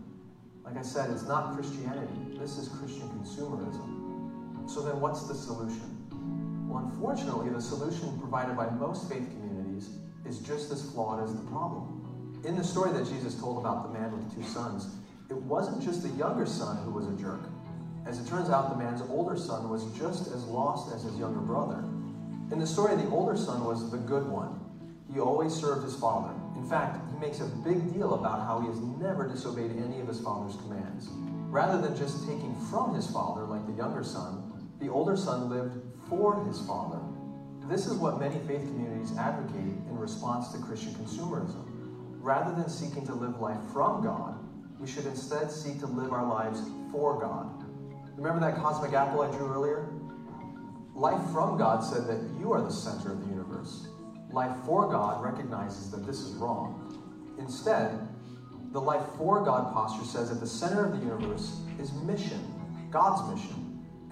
Like 0.65 0.77
I 0.77 0.83
said, 0.83 1.11
it's 1.11 1.27
not 1.27 1.55
Christianity. 1.55 2.39
This 2.39 2.59
is 2.59 2.69
Christian 2.69 3.09
consumerism. 3.11 4.69
So 4.69 4.83
then 4.83 5.01
what's 5.01 5.27
the 5.27 5.35
solution? 5.35 5.96
Well, 6.67 6.85
unfortunately, 6.85 7.49
the 7.51 7.61
solution 7.61 8.19
provided 8.19 8.57
by 8.57 8.69
most 8.71 9.09
faith 9.09 9.29
communities 9.31 9.91
is 10.25 10.41
just 10.41 10.73
as 10.73 10.91
flawed 10.91 11.23
as 11.23 11.33
the 11.33 11.43
problem. 11.43 12.43
In 12.45 12.57
the 12.57 12.65
story 12.65 12.93
that 12.93 13.07
Jesus 13.07 13.39
told 13.39 13.59
about 13.59 13.87
the 13.87 13.99
man 13.99 14.11
with 14.11 14.35
two 14.35 14.43
sons, 14.43 14.89
it 15.31 15.37
wasn't 15.37 15.83
just 15.83 16.03
the 16.03 16.11
younger 16.11 16.47
son 16.47 16.77
who 16.85 16.91
was 16.91 17.07
a 17.07 17.13
jerk. 17.23 17.49
As 18.05 18.21
it 18.21 18.29
turns 18.29 18.51
out, 18.51 18.71
the 18.71 18.85
man's 18.85 19.03
older 19.11 19.37
son 19.37 19.69
was 19.69 19.85
just 19.99 20.29
as 20.33 20.45
lost 20.45 20.93
as 20.95 21.05
his 21.05 21.17
younger 21.19 21.41
brother. 21.41 21.85
In 22.53 22.59
the 22.59 22.67
story, 22.67 22.97
the 22.97 23.09
older 23.11 23.37
son 23.37 23.65
was 23.65 23.91
the 23.91 23.99
good 23.99 24.27
one. 24.29 24.61
He 25.13 25.21
always 25.21 25.53
served 25.53 25.85
his 25.85 25.97
father. 25.97 26.35
In 26.57 26.65
fact, 26.69 26.99
he 27.13 27.19
makes 27.19 27.41
a 27.41 27.47
big 27.47 27.93
deal 27.93 28.15
about 28.15 28.47
how 28.47 28.61
he 28.61 28.69
has 28.69 28.81
never 28.81 29.29
disobeyed 29.29 29.71
any 29.71 30.01
of 30.01 30.09
his 30.09 30.21
father's 30.21 30.57
commands. 30.57 31.09
Rather 31.51 31.81
than 31.81 31.97
just 31.97 32.27
taking 32.27 32.55
from 32.71 32.95
his 32.95 33.11
father, 33.11 33.43
like 33.43 33.67
the 33.67 33.73
younger 33.73 34.03
son, 34.03 34.53
the 34.81 34.89
older 34.89 35.17
son 35.17 35.49
lived 35.49 35.79
for 36.09 36.45
his 36.45 36.61
father. 36.67 37.01
This 37.69 37.87
is 37.87 37.95
what 37.95 38.21
many 38.21 38.39
faith 38.47 38.61
communities 38.61 39.17
advocate 39.19 39.57
in 39.91 39.99
response 39.99 40.53
to 40.53 40.59
Christian 40.59 40.93
consumerism. 40.95 41.65
Rather 42.21 42.55
than 42.55 42.69
seeking 42.69 43.05
to 43.07 43.15
live 43.15 43.41
life 43.41 43.59
from 43.73 44.05
God, 44.05 44.39
we 44.79 44.87
should 44.87 45.07
instead 45.07 45.51
seek 45.51 45.81
to 45.81 45.87
live 45.87 46.13
our 46.13 46.27
lives 46.27 46.61
for 46.93 47.19
God. 47.21 47.65
Remember 48.17 48.41
that 48.41 48.57
cosmic 48.57 48.93
apple 48.93 49.23
I 49.23 49.31
drew 49.37 49.53
earlier? 49.53 49.89
Life 50.95 51.21
from 51.33 51.59
God 51.59 51.81
said 51.83 52.07
that 52.07 52.23
you 52.39 52.53
are 52.53 52.63
the 52.63 52.71
center 52.71 53.13
of 53.13 53.21
the 53.21 53.27
universe. 53.27 53.89
Life 54.31 54.57
for 54.65 54.89
God 54.89 55.25
recognizes 55.25 55.91
that 55.91 56.07
this 56.07 56.21
is 56.21 56.35
wrong. 56.35 57.35
Instead, 57.39 58.09
the 58.73 58.81
life 58.81 59.05
for 59.19 59.45
God 59.45 59.73
posture 59.73 60.05
says 60.05 60.31
that 60.31 60.41
the 60.41 60.47
center 60.47 60.87
of 60.87 60.93
the 60.93 61.05
universe 61.05 61.61
is 61.81 61.93
mission, 61.93 62.41
God's 62.91 63.35
mission, 63.35 63.66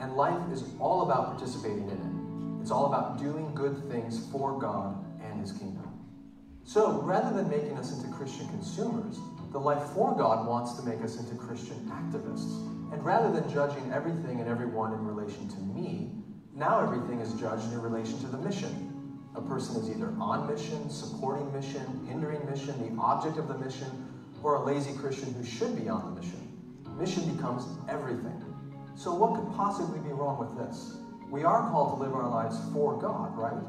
and 0.04 0.16
life 0.16 0.52
is 0.52 0.64
all 0.78 1.10
about 1.10 1.34
participating 1.34 1.88
in 1.88 1.96
it. 1.96 2.60
It's 2.60 2.70
all 2.70 2.86
about 2.86 3.18
doing 3.18 3.54
good 3.54 3.90
things 3.90 4.26
for 4.30 4.58
God 4.60 5.02
and 5.24 5.40
His 5.40 5.52
kingdom. 5.52 5.88
So, 6.62 7.00
rather 7.00 7.34
than 7.34 7.48
making 7.48 7.78
us 7.78 7.90
into 7.96 8.14
Christian 8.14 8.46
consumers, 8.48 9.18
the 9.50 9.58
life 9.58 9.82
for 9.94 10.14
God 10.14 10.46
wants 10.46 10.74
to 10.74 10.82
make 10.82 11.00
us 11.02 11.18
into 11.18 11.34
Christian 11.36 11.90
activists. 11.90 12.52
And 12.92 13.02
rather 13.02 13.32
than 13.32 13.50
judging 13.50 13.90
everything 13.94 14.40
and 14.40 14.48
everyone 14.48 14.92
in 14.92 15.06
relation 15.06 15.48
to 15.48 15.58
me, 15.60 16.10
now 16.54 16.80
everything 16.80 17.20
is 17.20 17.32
judged 17.40 17.72
in 17.72 17.80
relation 17.80 18.18
to 18.20 18.26
the 18.26 18.38
mission. 18.38 19.20
A 19.34 19.40
person 19.40 19.82
is 19.82 19.88
either 19.88 20.12
on 20.20 20.46
mission, 20.52 20.90
supporting 20.90 21.50
mission, 21.50 22.06
hindering 22.06 22.44
mission, 22.44 22.94
the 22.94 23.00
object 23.00 23.38
of 23.38 23.48
the 23.48 23.56
mission, 23.56 23.88
or 24.42 24.56
a 24.56 24.64
lazy 24.64 24.92
Christian 24.98 25.32
who 25.32 25.44
should 25.44 25.74
be 25.82 25.88
on 25.88 26.14
the 26.14 26.20
mission. 26.20 26.46
Mission 26.98 27.34
becomes 27.34 27.64
everything. 27.88 28.43
So, 28.96 29.12
what 29.12 29.34
could 29.34 29.56
possibly 29.56 29.98
be 30.00 30.10
wrong 30.10 30.38
with 30.38 30.56
this? 30.56 30.98
We 31.28 31.42
are 31.42 31.68
called 31.70 31.98
to 31.98 32.04
live 32.04 32.14
our 32.14 32.28
lives 32.28 32.56
for 32.72 32.96
God, 33.00 33.36
right? 33.36 33.62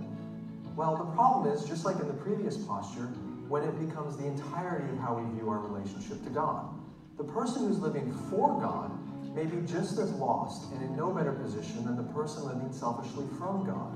Well, 0.76 0.98
the 0.98 1.06
problem 1.16 1.52
is, 1.52 1.66
just 1.66 1.84
like 1.84 2.00
in 2.00 2.08
the 2.08 2.14
previous 2.14 2.58
posture, 2.58 3.10
when 3.48 3.64
it 3.64 3.88
becomes 3.88 4.18
the 4.18 4.26
entirety 4.26 4.90
of 4.90 4.98
how 5.00 5.16
we 5.16 5.24
view 5.38 5.50
our 5.50 5.60
relationship 5.60 6.24
to 6.24 6.30
God. 6.30 6.68
The 7.18 7.24
person 7.24 7.66
who's 7.68 7.80
living 7.80 8.12
for 8.30 8.60
God 8.60 8.92
may 9.36 9.46
be 9.46 9.66
just 9.66 9.98
as 10.00 10.12
lost 10.14 10.72
and 10.74 10.82
in 10.82 10.96
no 10.96 11.12
better 11.12 11.32
position 11.32 11.86
than 11.86 11.96
the 11.96 12.12
person 12.14 12.46
living 12.46 12.72
selfishly 12.72 13.26
from 13.38 13.66
God. 13.66 13.96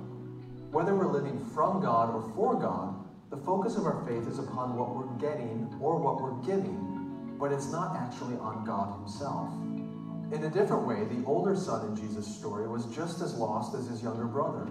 Whether 0.71 0.95
we're 0.95 1.11
living 1.11 1.39
from 1.53 1.81
God 1.81 2.13
or 2.13 2.21
for 2.35 2.55
God, 2.55 2.95
the 3.29 3.37
focus 3.37 3.75
of 3.75 3.85
our 3.85 4.05
faith 4.05 4.27
is 4.27 4.39
upon 4.39 4.77
what 4.77 4.95
we're 4.95 5.17
getting 5.19 5.73
or 5.81 5.97
what 5.97 6.21
we're 6.21 6.41
giving, 6.45 7.37
but 7.39 7.51
it's 7.51 7.71
not 7.71 7.95
actually 7.95 8.37
on 8.37 8.65
God 8.65 8.97
Himself. 8.99 9.49
In 10.31 10.43
a 10.43 10.49
different 10.49 10.85
way, 10.85 11.05
the 11.05 11.25
older 11.25 11.55
son 11.55 11.87
in 11.87 11.95
Jesus' 11.95 12.27
story 12.27 12.67
was 12.67 12.85
just 12.95 13.19
as 13.19 13.33
lost 13.33 13.73
as 13.73 13.87
his 13.87 14.03
younger 14.03 14.25
brother. 14.25 14.67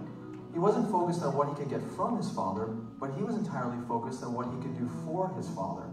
He 0.53 0.59
wasn't 0.59 0.89
focused 0.89 1.21
on 1.21 1.35
what 1.35 1.49
he 1.49 1.55
could 1.55 1.69
get 1.69 1.83
from 1.97 2.15
his 2.15 2.31
father, 2.31 2.67
but 2.97 3.11
he 3.17 3.23
was 3.23 3.35
entirely 3.35 3.77
focused 3.85 4.23
on 4.23 4.33
what 4.33 4.47
he 4.47 4.55
could 4.61 4.79
do 4.79 4.89
for 5.03 5.27
his 5.35 5.49
father. 5.49 5.83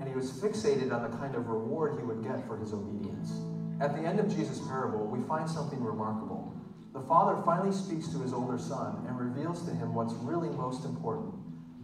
And 0.00 0.08
he 0.08 0.14
was 0.14 0.32
fixated 0.32 0.90
on 0.90 1.04
the 1.04 1.14
kind 1.18 1.34
of 1.34 1.48
reward 1.48 2.00
he 2.00 2.06
would 2.06 2.24
get 2.24 2.46
for 2.46 2.56
his 2.56 2.72
obedience. 2.72 3.44
At 3.78 3.94
the 3.94 4.08
end 4.08 4.20
of 4.20 4.34
Jesus' 4.34 4.66
parable, 4.66 5.04
we 5.04 5.20
find 5.28 5.48
something 5.48 5.84
remarkable. 5.84 6.56
The 6.94 7.04
father 7.04 7.42
finally 7.44 7.72
speaks 7.72 8.08
to 8.08 8.22
his 8.24 8.32
older 8.32 8.58
son 8.58 9.04
and 9.06 9.20
reveals 9.20 9.68
to 9.68 9.70
him 9.74 9.92
what's 9.92 10.14
really 10.24 10.48
most 10.48 10.86
important. 10.86 11.34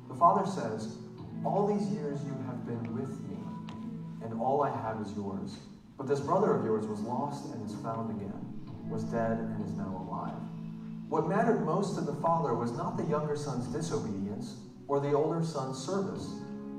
The 0.09 0.17
father 0.17 0.49
says, 0.49 0.97
All 1.45 1.67
these 1.69 1.87
years 1.93 2.25
you 2.25 2.33
have 2.49 2.65
been 2.65 2.97
with 2.97 3.13
me, 3.29 3.37
and 4.25 4.41
all 4.41 4.63
I 4.63 4.73
have 4.73 5.05
is 5.05 5.13
yours. 5.13 5.61
But 5.97 6.07
this 6.07 6.21
brother 6.21 6.55
of 6.55 6.65
yours 6.65 6.87
was 6.87 7.01
lost 7.01 7.53
and 7.55 7.65
is 7.65 7.75
found 7.77 8.11
again, 8.11 8.63
was 8.89 9.05
dead 9.05 9.39
and 9.39 9.65
is 9.65 9.73
now 9.73 10.07
alive. 10.09 10.37
What 11.09 11.29
mattered 11.29 11.65
most 11.65 11.95
to 11.95 12.01
the 12.01 12.15
father 12.15 12.55
was 12.55 12.73
not 12.73 12.97
the 12.97 13.05
younger 13.05 13.37
son's 13.37 13.67
disobedience 13.69 14.57
or 14.89 15.01
the 15.01 15.13
older 15.13 15.45
son's 15.45 15.79
service. 15.79 16.27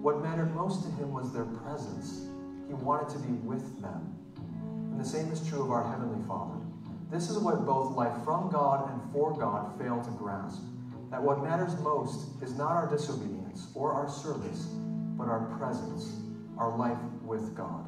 What 0.02 0.22
mattered 0.22 0.54
most 0.54 0.84
to 0.84 0.92
him 0.92 1.14
was 1.14 1.34
their 1.34 1.46
presence. 1.46 2.28
He 2.68 2.74
wanted 2.74 3.10
to 3.10 3.20
be 3.20 3.34
with 3.34 3.82
them. 3.82 4.16
And 4.92 5.00
the 5.00 5.06
same 5.06 5.32
is 5.32 5.48
true 5.48 5.64
of 5.64 5.72
our 5.72 5.90
Heavenly 5.90 6.26
Father. 6.28 6.60
This 7.10 7.30
is 7.30 7.40
what 7.40 7.66
both 7.66 7.96
life 7.96 8.14
from 8.26 8.52
God 8.52 8.92
and 8.92 9.14
for 9.14 9.34
God 9.34 9.80
fail 9.80 10.04
to 10.04 10.12
grasp. 10.12 10.62
That 11.10 11.24
what 11.24 11.42
matters 11.42 11.80
most 11.80 12.28
is 12.44 12.54
not 12.58 12.72
our 12.72 12.90
disobedience 12.90 13.72
or 13.74 13.94
our 13.94 14.10
service, 14.10 14.68
but 15.18 15.28
our 15.28 15.46
presence, 15.58 16.20
our 16.58 16.76
life 16.78 16.98
with 17.24 17.56
God. 17.56 17.86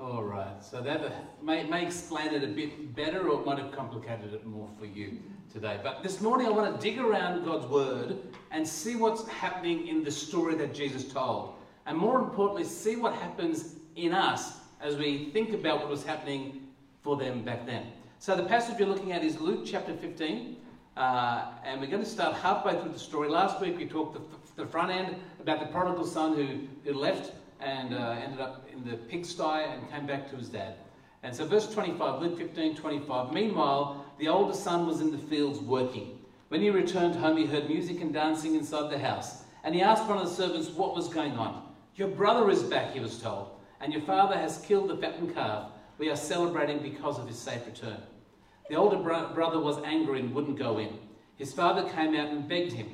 All 0.00 0.22
right, 0.22 0.62
so 0.62 0.80
that 0.80 1.42
may, 1.42 1.64
may 1.64 1.84
explain 1.84 2.32
it 2.32 2.44
a 2.44 2.46
bit 2.46 2.94
better 2.94 3.28
or 3.28 3.40
it 3.40 3.44
might 3.44 3.58
have 3.58 3.72
complicated 3.72 4.32
it 4.32 4.46
more 4.46 4.68
for 4.78 4.86
you 4.86 5.18
today. 5.52 5.80
But 5.82 6.04
this 6.04 6.20
morning 6.20 6.46
I 6.46 6.50
want 6.50 6.72
to 6.72 6.80
dig 6.80 7.00
around 7.00 7.44
God's 7.44 7.66
Word 7.66 8.16
and 8.52 8.66
see 8.66 8.94
what's 8.94 9.26
happening 9.26 9.88
in 9.88 10.04
the 10.04 10.10
story 10.12 10.54
that 10.54 10.72
Jesus 10.72 11.12
told. 11.12 11.54
And 11.84 11.98
more 11.98 12.20
importantly, 12.20 12.62
see 12.62 12.94
what 12.94 13.12
happens 13.14 13.74
in 13.96 14.12
us 14.12 14.58
as 14.80 14.96
we 14.96 15.30
think 15.32 15.52
about 15.52 15.80
what 15.80 15.88
was 15.88 16.04
happening 16.04 16.68
for 17.02 17.16
them 17.16 17.42
back 17.42 17.66
then. 17.66 17.86
So 18.20 18.36
the 18.36 18.44
passage 18.44 18.78
you're 18.78 18.86
looking 18.86 19.10
at 19.10 19.24
is 19.24 19.40
Luke 19.40 19.62
chapter 19.66 19.94
15. 19.94 20.58
Uh, 20.96 21.54
and 21.64 21.80
we're 21.80 21.90
going 21.90 22.04
to 22.04 22.08
start 22.08 22.36
halfway 22.36 22.80
through 22.80 22.92
the 22.92 22.98
story. 23.00 23.28
Last 23.28 23.60
week 23.60 23.76
we 23.76 23.86
talked 23.86 24.14
the, 24.14 24.62
the 24.62 24.68
front 24.68 24.92
end 24.92 25.16
about 25.40 25.58
the 25.58 25.66
prodigal 25.66 26.04
son 26.06 26.36
who, 26.36 26.68
who 26.84 26.96
left 26.96 27.32
and 27.60 27.94
uh, 27.94 28.16
ended 28.22 28.40
up 28.40 28.66
in 28.72 28.88
the 28.88 28.96
pigsty 28.96 29.64
and 29.64 29.90
came 29.90 30.06
back 30.06 30.30
to 30.30 30.36
his 30.36 30.48
dad. 30.48 30.74
And 31.22 31.34
so, 31.34 31.44
verse 31.46 31.72
25, 31.72 32.22
Luke 32.22 32.38
15 32.38 32.76
25. 32.76 33.32
Meanwhile, 33.32 34.04
the 34.18 34.28
older 34.28 34.54
son 34.54 34.86
was 34.86 35.00
in 35.00 35.10
the 35.10 35.18
fields 35.18 35.58
working. 35.60 36.18
When 36.48 36.60
he 36.60 36.70
returned 36.70 37.16
home, 37.16 37.36
he 37.36 37.46
heard 37.46 37.68
music 37.68 38.00
and 38.00 38.12
dancing 38.12 38.54
inside 38.54 38.90
the 38.90 38.98
house. 38.98 39.42
And 39.64 39.74
he 39.74 39.82
asked 39.82 40.08
one 40.08 40.18
of 40.18 40.28
the 40.28 40.34
servants 40.34 40.70
what 40.70 40.94
was 40.94 41.08
going 41.08 41.32
on. 41.32 41.62
Your 41.96 42.08
brother 42.08 42.48
is 42.48 42.62
back, 42.62 42.92
he 42.92 43.00
was 43.00 43.20
told, 43.20 43.50
and 43.80 43.92
your 43.92 44.02
father 44.02 44.36
has 44.36 44.64
killed 44.66 44.88
the 44.88 44.96
fattened 44.96 45.34
calf. 45.34 45.70
We 45.98 46.10
are 46.10 46.16
celebrating 46.16 46.78
because 46.78 47.18
of 47.18 47.26
his 47.26 47.38
safe 47.38 47.66
return. 47.66 48.00
The 48.70 48.76
older 48.76 48.98
bro- 48.98 49.32
brother 49.34 49.58
was 49.58 49.78
angry 49.78 50.20
and 50.20 50.32
wouldn't 50.32 50.58
go 50.58 50.78
in. 50.78 50.96
His 51.36 51.52
father 51.52 51.88
came 51.90 52.14
out 52.14 52.28
and 52.28 52.48
begged 52.48 52.72
him. 52.72 52.88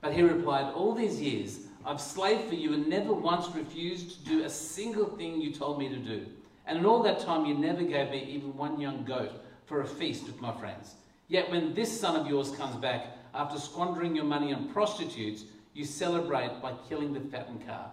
But 0.00 0.12
he 0.12 0.22
replied, 0.22 0.72
All 0.72 0.94
these 0.94 1.20
years 1.20 1.63
I've 1.86 2.00
slaved 2.00 2.48
for 2.48 2.54
you 2.54 2.72
and 2.72 2.88
never 2.88 3.12
once 3.12 3.54
refused 3.54 4.18
to 4.18 4.30
do 4.30 4.44
a 4.44 4.50
single 4.50 5.06
thing 5.16 5.40
you 5.40 5.52
told 5.52 5.78
me 5.78 5.88
to 5.88 5.96
do. 5.96 6.26
And 6.66 6.78
in 6.78 6.86
all 6.86 7.02
that 7.02 7.20
time, 7.20 7.44
you 7.44 7.54
never 7.54 7.82
gave 7.82 8.10
me 8.10 8.24
even 8.24 8.56
one 8.56 8.80
young 8.80 9.04
goat 9.04 9.32
for 9.66 9.82
a 9.82 9.86
feast 9.86 10.26
with 10.26 10.40
my 10.40 10.52
friends. 10.58 10.94
Yet 11.28 11.50
when 11.50 11.74
this 11.74 12.00
son 12.00 12.16
of 12.16 12.26
yours 12.26 12.50
comes 12.52 12.76
back, 12.76 13.06
after 13.34 13.58
squandering 13.58 14.16
your 14.16 14.24
money 14.24 14.54
on 14.54 14.68
prostitutes, 14.68 15.44
you 15.74 15.84
celebrate 15.84 16.62
by 16.62 16.72
killing 16.88 17.12
the 17.12 17.20
fattened 17.20 17.66
calf. 17.66 17.90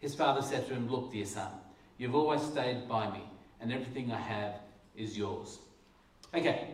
His 0.00 0.14
father 0.14 0.42
said 0.42 0.66
to 0.68 0.74
him, 0.74 0.90
Look, 0.90 1.12
dear 1.12 1.26
son, 1.26 1.50
you've 1.98 2.14
always 2.14 2.42
stayed 2.42 2.88
by 2.88 3.10
me, 3.10 3.22
and 3.60 3.72
everything 3.72 4.10
I 4.10 4.18
have 4.18 4.54
is 4.96 5.16
yours. 5.16 5.58
Okay, 6.34 6.68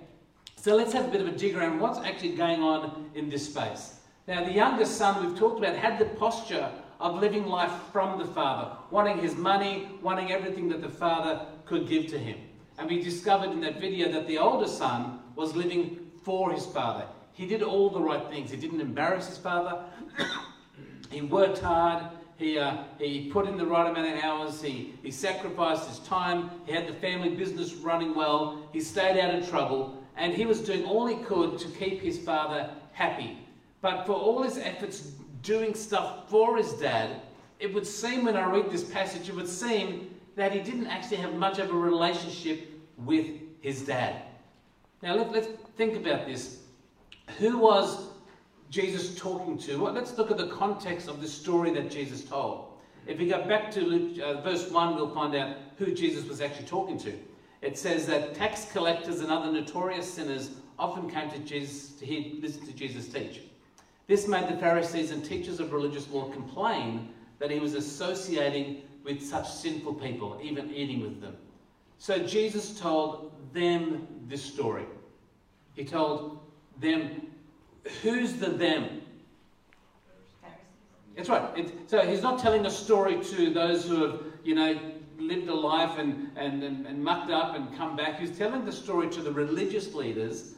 so 0.56 0.76
let's 0.76 0.92
have 0.92 1.06
a 1.06 1.08
bit 1.08 1.20
of 1.20 1.28
a 1.28 1.32
dig 1.32 1.56
around 1.56 1.80
what's 1.80 1.98
actually 1.98 2.36
going 2.36 2.62
on 2.62 3.10
in 3.14 3.28
this 3.28 3.46
space. 3.46 3.95
Now, 4.28 4.42
the 4.42 4.52
youngest 4.52 4.96
son 4.96 5.24
we've 5.24 5.38
talked 5.38 5.60
about 5.60 5.76
had 5.76 6.00
the 6.00 6.06
posture 6.06 6.68
of 6.98 7.20
living 7.20 7.46
life 7.46 7.70
from 7.92 8.18
the 8.18 8.24
father, 8.24 8.76
wanting 8.90 9.18
his 9.18 9.36
money, 9.36 9.88
wanting 10.02 10.32
everything 10.32 10.68
that 10.70 10.82
the 10.82 10.88
father 10.88 11.46
could 11.64 11.88
give 11.88 12.08
to 12.08 12.18
him. 12.18 12.38
And 12.76 12.90
we 12.90 13.00
discovered 13.00 13.52
in 13.52 13.60
that 13.60 13.80
video 13.80 14.10
that 14.10 14.26
the 14.26 14.38
older 14.38 14.66
son 14.66 15.20
was 15.36 15.54
living 15.54 16.10
for 16.24 16.50
his 16.50 16.66
father. 16.66 17.04
He 17.34 17.46
did 17.46 17.62
all 17.62 17.88
the 17.88 18.00
right 18.00 18.28
things. 18.28 18.50
He 18.50 18.56
didn't 18.56 18.80
embarrass 18.80 19.28
his 19.28 19.38
father. 19.38 19.84
he 21.10 21.20
worked 21.20 21.58
hard. 21.58 22.04
He, 22.36 22.58
uh, 22.58 22.78
he 22.98 23.30
put 23.30 23.46
in 23.46 23.56
the 23.56 23.64
right 23.64 23.88
amount 23.88 24.12
of 24.12 24.24
hours. 24.24 24.60
He, 24.60 24.94
he 25.02 25.12
sacrificed 25.12 25.88
his 25.88 26.00
time. 26.00 26.50
He 26.66 26.72
had 26.72 26.88
the 26.88 26.94
family 26.94 27.30
business 27.30 27.74
running 27.74 28.14
well. 28.14 28.68
He 28.72 28.80
stayed 28.80 29.20
out 29.20 29.34
of 29.36 29.48
trouble. 29.48 30.02
And 30.16 30.34
he 30.34 30.46
was 30.46 30.60
doing 30.60 30.84
all 30.84 31.06
he 31.06 31.22
could 31.24 31.58
to 31.58 31.68
keep 31.68 32.00
his 32.00 32.18
father 32.18 32.70
happy. 32.92 33.45
But 33.86 34.04
for 34.04 34.14
all 34.14 34.42
his 34.42 34.58
efforts 34.58 35.12
doing 35.42 35.72
stuff 35.72 36.28
for 36.28 36.56
his 36.56 36.72
dad, 36.72 37.20
it 37.60 37.72
would 37.72 37.86
seem 37.86 38.24
when 38.24 38.36
I 38.36 38.50
read 38.50 38.68
this 38.68 38.82
passage, 38.82 39.28
it 39.28 39.34
would 39.36 39.46
seem 39.46 40.12
that 40.34 40.50
he 40.50 40.58
didn't 40.58 40.88
actually 40.88 41.18
have 41.18 41.34
much 41.34 41.60
of 41.60 41.70
a 41.70 41.72
relationship 41.72 42.68
with 42.96 43.28
his 43.60 43.82
dad. 43.82 44.22
Now 45.04 45.14
let, 45.14 45.32
us 45.36 45.46
think 45.76 45.94
about 45.94 46.26
this. 46.26 46.62
Who 47.38 47.58
was 47.58 48.08
Jesus 48.70 49.14
talking 49.14 49.56
to? 49.58 49.76
Well, 49.76 49.92
let's 49.92 50.18
look 50.18 50.32
at 50.32 50.36
the 50.36 50.48
context 50.48 51.06
of 51.06 51.20
the 51.20 51.28
story 51.28 51.72
that 51.74 51.88
Jesus 51.88 52.24
told. 52.24 52.72
If 53.06 53.20
we 53.20 53.28
go 53.28 53.46
back 53.46 53.70
to 53.70 53.82
Luke, 53.82 54.18
uh, 54.18 54.40
verse 54.40 54.68
1, 54.68 54.96
we'll 54.96 55.14
find 55.14 55.32
out 55.36 55.58
who 55.76 55.94
Jesus 55.94 56.28
was 56.28 56.40
actually 56.40 56.66
talking 56.66 56.98
to. 56.98 57.12
It 57.62 57.78
says 57.78 58.04
that 58.08 58.34
tax 58.34 58.66
collectors 58.72 59.20
and 59.20 59.30
other 59.30 59.52
notorious 59.52 60.12
sinners 60.12 60.50
often 60.76 61.08
came 61.08 61.30
to 61.30 61.38
Jesus 61.38 61.90
to 62.00 62.04
hear, 62.04 62.32
listen 62.42 62.66
to 62.66 62.72
Jesus 62.72 63.06
teach. 63.06 63.42
This 64.06 64.28
made 64.28 64.48
the 64.48 64.56
Pharisees 64.56 65.10
and 65.10 65.24
teachers 65.24 65.58
of 65.58 65.72
religious 65.72 66.08
law 66.10 66.30
complain 66.30 67.08
that 67.38 67.50
he 67.50 67.58
was 67.58 67.74
associating 67.74 68.82
with 69.04 69.22
such 69.22 69.50
sinful 69.50 69.94
people, 69.94 70.38
even 70.42 70.72
eating 70.72 71.00
with 71.00 71.20
them. 71.20 71.36
So 71.98 72.18
Jesus 72.18 72.78
told 72.78 73.32
them 73.52 74.06
this 74.28 74.42
story. 74.42 74.84
He 75.74 75.84
told 75.84 76.40
them, 76.80 77.28
who's 78.02 78.34
the 78.34 78.48
them? 78.50 79.02
That's 81.16 81.28
right. 81.28 81.72
So 81.86 82.06
he's 82.06 82.22
not 82.22 82.38
telling 82.38 82.66
a 82.66 82.70
story 82.70 83.22
to 83.24 83.50
those 83.50 83.88
who 83.88 84.06
have, 84.06 84.22
you 84.44 84.54
know, 84.54 84.78
lived 85.18 85.48
a 85.48 85.54
life 85.54 85.98
and, 85.98 86.30
and, 86.36 86.62
and, 86.62 86.86
and, 86.86 87.02
mucked 87.02 87.30
up 87.30 87.56
and 87.56 87.74
come 87.76 87.96
back. 87.96 88.20
He's 88.20 88.36
telling 88.36 88.66
the 88.66 88.72
story 88.72 89.08
to 89.10 89.22
the 89.22 89.32
religious 89.32 89.94
leaders 89.94 90.55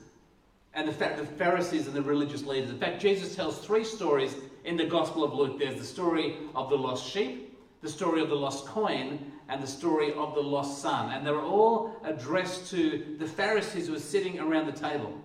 and 0.78 0.86
the, 0.86 0.92
fact 0.92 1.18
the 1.18 1.26
Pharisees 1.26 1.88
and 1.88 1.96
the 1.96 2.02
religious 2.02 2.44
leaders. 2.44 2.70
In 2.70 2.78
fact, 2.78 3.00
Jesus 3.00 3.34
tells 3.34 3.58
three 3.58 3.82
stories 3.82 4.36
in 4.64 4.76
the 4.76 4.84
Gospel 4.84 5.24
of 5.24 5.34
Luke. 5.34 5.58
There's 5.58 5.76
the 5.76 5.84
story 5.84 6.36
of 6.54 6.70
the 6.70 6.76
lost 6.76 7.10
sheep, 7.10 7.58
the 7.82 7.88
story 7.88 8.22
of 8.22 8.28
the 8.28 8.36
lost 8.36 8.64
coin, 8.64 9.32
and 9.48 9.60
the 9.60 9.66
story 9.66 10.12
of 10.12 10.36
the 10.36 10.40
lost 10.40 10.80
son. 10.80 11.10
And 11.10 11.26
they're 11.26 11.40
all 11.40 11.96
addressed 12.04 12.70
to 12.70 13.16
the 13.18 13.26
Pharisees 13.26 13.88
who 13.88 13.96
are 13.96 13.98
sitting 13.98 14.38
around 14.38 14.66
the 14.66 14.72
table. 14.72 15.20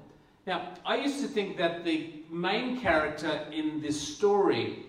Now, 0.48 0.74
I 0.88 0.95
used 0.95 1.22
to 1.22 1.27
think 1.27 1.57
that 1.57 1.86
the 1.86 2.24
main 2.31 2.81
character 2.81 3.45
in 3.51 3.79
this 3.79 4.01
story 4.01 4.88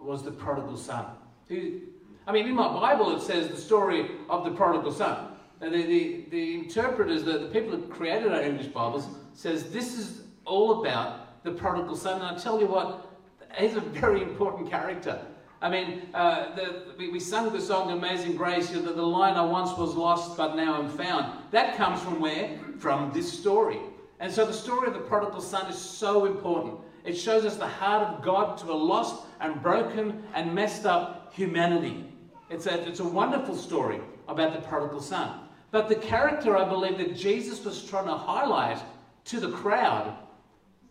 was 0.00 0.22
the 0.22 0.32
prodigal 0.32 0.78
son. 0.78 1.04
I 1.50 2.32
mean, 2.32 2.48
in 2.48 2.54
my 2.54 2.68
Bible 2.68 3.14
it 3.14 3.20
says 3.20 3.48
the 3.48 3.58
story 3.58 4.12
of 4.30 4.46
the 4.46 4.52
prodigal 4.52 4.92
son. 4.92 5.31
The, 5.70 5.82
the, 5.82 6.24
the 6.30 6.54
interpreters, 6.54 7.24
the, 7.24 7.38
the 7.38 7.46
people 7.46 7.70
who 7.70 7.82
created 7.88 8.32
our 8.32 8.42
English 8.42 8.68
Bibles, 8.68 9.06
says 9.34 9.70
this 9.70 9.98
is 9.98 10.22
all 10.44 10.80
about 10.80 11.42
the 11.44 11.52
prodigal 11.52 11.96
son. 11.96 12.20
And 12.20 12.36
I 12.36 12.40
tell 12.40 12.60
you 12.60 12.66
what, 12.66 13.12
he's 13.56 13.76
a 13.76 13.80
very 13.80 14.22
important 14.22 14.70
character. 14.70 15.20
I 15.60 15.70
mean, 15.70 16.02
uh, 16.12 16.54
the, 16.56 16.94
we, 16.98 17.10
we 17.10 17.20
sung 17.20 17.52
the 17.52 17.60
song 17.60 17.92
Amazing 17.92 18.36
Grace, 18.36 18.72
you 18.72 18.80
know, 18.80 18.86
the, 18.86 18.94
the 18.94 19.02
line, 19.02 19.34
I 19.34 19.44
once 19.44 19.78
was 19.78 19.94
lost, 19.94 20.36
but 20.36 20.56
now 20.56 20.74
I'm 20.74 20.88
found. 20.88 21.38
That 21.52 21.76
comes 21.76 22.00
from 22.00 22.20
where? 22.20 22.58
From 22.78 23.12
this 23.12 23.32
story. 23.32 23.78
And 24.18 24.32
so 24.32 24.44
the 24.44 24.52
story 24.52 24.88
of 24.88 24.94
the 24.94 25.00
prodigal 25.00 25.40
son 25.40 25.70
is 25.70 25.78
so 25.78 26.26
important. 26.26 26.78
It 27.04 27.14
shows 27.14 27.44
us 27.44 27.56
the 27.56 27.66
heart 27.66 28.02
of 28.08 28.24
God 28.24 28.58
to 28.58 28.72
a 28.72 28.74
lost 28.74 29.26
and 29.40 29.62
broken 29.62 30.24
and 30.34 30.52
messed 30.52 30.86
up 30.86 31.32
humanity. 31.32 32.12
It's 32.50 32.66
a, 32.66 32.86
it's 32.86 33.00
a 33.00 33.04
wonderful 33.04 33.56
story 33.56 34.00
about 34.28 34.52
the 34.52 34.60
prodigal 34.60 35.00
son. 35.00 35.41
But 35.72 35.88
the 35.88 35.96
character 35.96 36.56
I 36.56 36.68
believe 36.68 36.98
that 36.98 37.16
Jesus 37.16 37.64
was 37.64 37.82
trying 37.82 38.04
to 38.04 38.14
highlight 38.14 38.78
to 39.24 39.40
the 39.40 39.50
crowd 39.50 40.14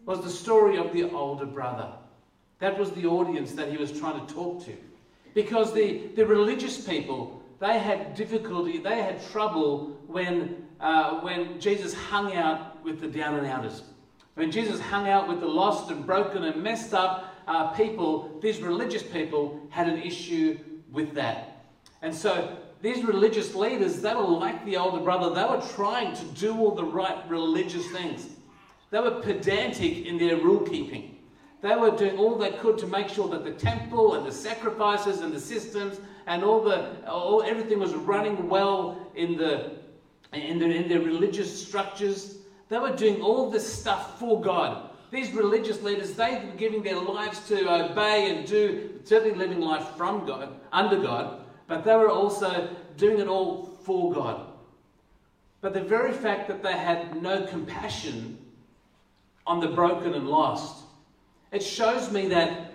was 0.05 0.21
the 0.21 0.29
story 0.29 0.77
of 0.77 0.91
the 0.91 1.09
older 1.11 1.45
brother. 1.45 1.93
That 2.59 2.77
was 2.77 2.91
the 2.91 3.05
audience 3.05 3.53
that 3.53 3.69
he 3.69 3.77
was 3.77 3.97
trying 3.97 4.25
to 4.25 4.33
talk 4.33 4.65
to. 4.65 4.73
Because 5.35 5.71
the, 5.71 6.07
the 6.15 6.25
religious 6.25 6.85
people, 6.85 7.43
they 7.59 7.77
had 7.77 8.15
difficulty, 8.15 8.79
they 8.79 9.01
had 9.01 9.23
trouble 9.31 9.97
when, 10.07 10.65
uh, 10.79 11.19
when 11.21 11.59
Jesus 11.59 11.93
hung 11.93 12.35
out 12.35 12.83
with 12.83 12.99
the 12.99 13.07
down 13.07 13.35
and 13.35 13.45
outers. 13.45 13.83
When 14.33 14.51
Jesus 14.51 14.79
hung 14.79 15.07
out 15.07 15.27
with 15.27 15.41
the 15.41 15.47
lost 15.47 15.91
and 15.91 16.05
broken 16.05 16.43
and 16.43 16.63
messed 16.63 16.95
up 16.95 17.35
uh, 17.47 17.67
people, 17.73 18.39
these 18.41 18.59
religious 18.61 19.03
people 19.03 19.61
had 19.69 19.87
an 19.87 20.01
issue 20.01 20.57
with 20.91 21.13
that. 21.13 21.65
And 22.01 22.13
so 22.13 22.57
these 22.81 23.03
religious 23.03 23.53
leaders, 23.53 24.01
they 24.01 24.13
were 24.13 24.21
like 24.21 24.65
the 24.65 24.77
older 24.77 25.03
brother. 25.03 25.33
They 25.33 25.43
were 25.43 25.61
trying 25.75 26.15
to 26.15 26.25
do 26.39 26.57
all 26.57 26.71
the 26.71 26.83
right 26.83 27.17
religious 27.29 27.87
things. 27.91 28.27
They 28.89 28.99
were 28.99 29.21
pedantic 29.21 30.05
in 30.05 30.17
their 30.17 30.37
rule 30.37 30.61
keeping. 30.61 31.19
They 31.61 31.75
were 31.75 31.91
doing 31.91 32.17
all 32.17 32.37
they 32.37 32.51
could 32.51 32.79
to 32.79 32.87
make 32.87 33.07
sure 33.07 33.29
that 33.29 33.43
the 33.43 33.51
temple 33.51 34.15
and 34.15 34.25
the 34.25 34.31
sacrifices 34.31 35.21
and 35.21 35.31
the 35.31 35.39
systems 35.39 35.99
and 36.25 36.43
all 36.43 36.61
the 36.61 37.07
all 37.07 37.43
everything 37.43 37.79
was 37.79 37.93
running 37.93 38.49
well 38.49 39.11
in 39.15 39.37
the 39.37 39.79
in, 40.33 40.59
the, 40.59 40.65
in 40.65 40.89
their 40.89 41.01
religious 41.01 41.67
structures. 41.67 42.37
They 42.69 42.79
were 42.79 42.95
doing 42.95 43.21
all 43.21 43.51
this 43.51 43.71
stuff 43.71 44.17
for 44.17 44.41
God. 44.41 44.89
These 45.11 45.33
religious 45.33 45.81
leaders, 45.81 46.13
they 46.13 46.41
were 46.45 46.55
giving 46.57 46.81
their 46.83 46.99
lives 46.99 47.45
to 47.49 47.69
obey 47.69 48.33
and 48.33 48.47
do, 48.47 49.01
certainly 49.03 49.35
living 49.35 49.59
life 49.59 49.85
from 49.97 50.25
God, 50.25 50.55
under 50.71 51.01
God, 51.01 51.40
but 51.71 51.85
they 51.85 51.95
were 51.95 52.09
also 52.09 52.67
doing 52.97 53.17
it 53.19 53.29
all 53.29 53.77
for 53.85 54.11
God. 54.11 54.45
But 55.61 55.73
the 55.73 55.79
very 55.79 56.11
fact 56.11 56.49
that 56.49 56.61
they 56.61 56.73
had 56.73 57.23
no 57.23 57.43
compassion 57.43 58.37
on 59.47 59.61
the 59.61 59.69
broken 59.69 60.13
and 60.13 60.27
lost, 60.27 60.83
it 61.53 61.63
shows 61.63 62.11
me 62.11 62.27
that 62.27 62.73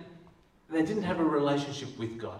they 0.71 0.81
didn't 0.81 1.03
have 1.03 1.19
a 1.19 1.23
relationship 1.23 1.95
with 1.99 2.17
God. 2.17 2.39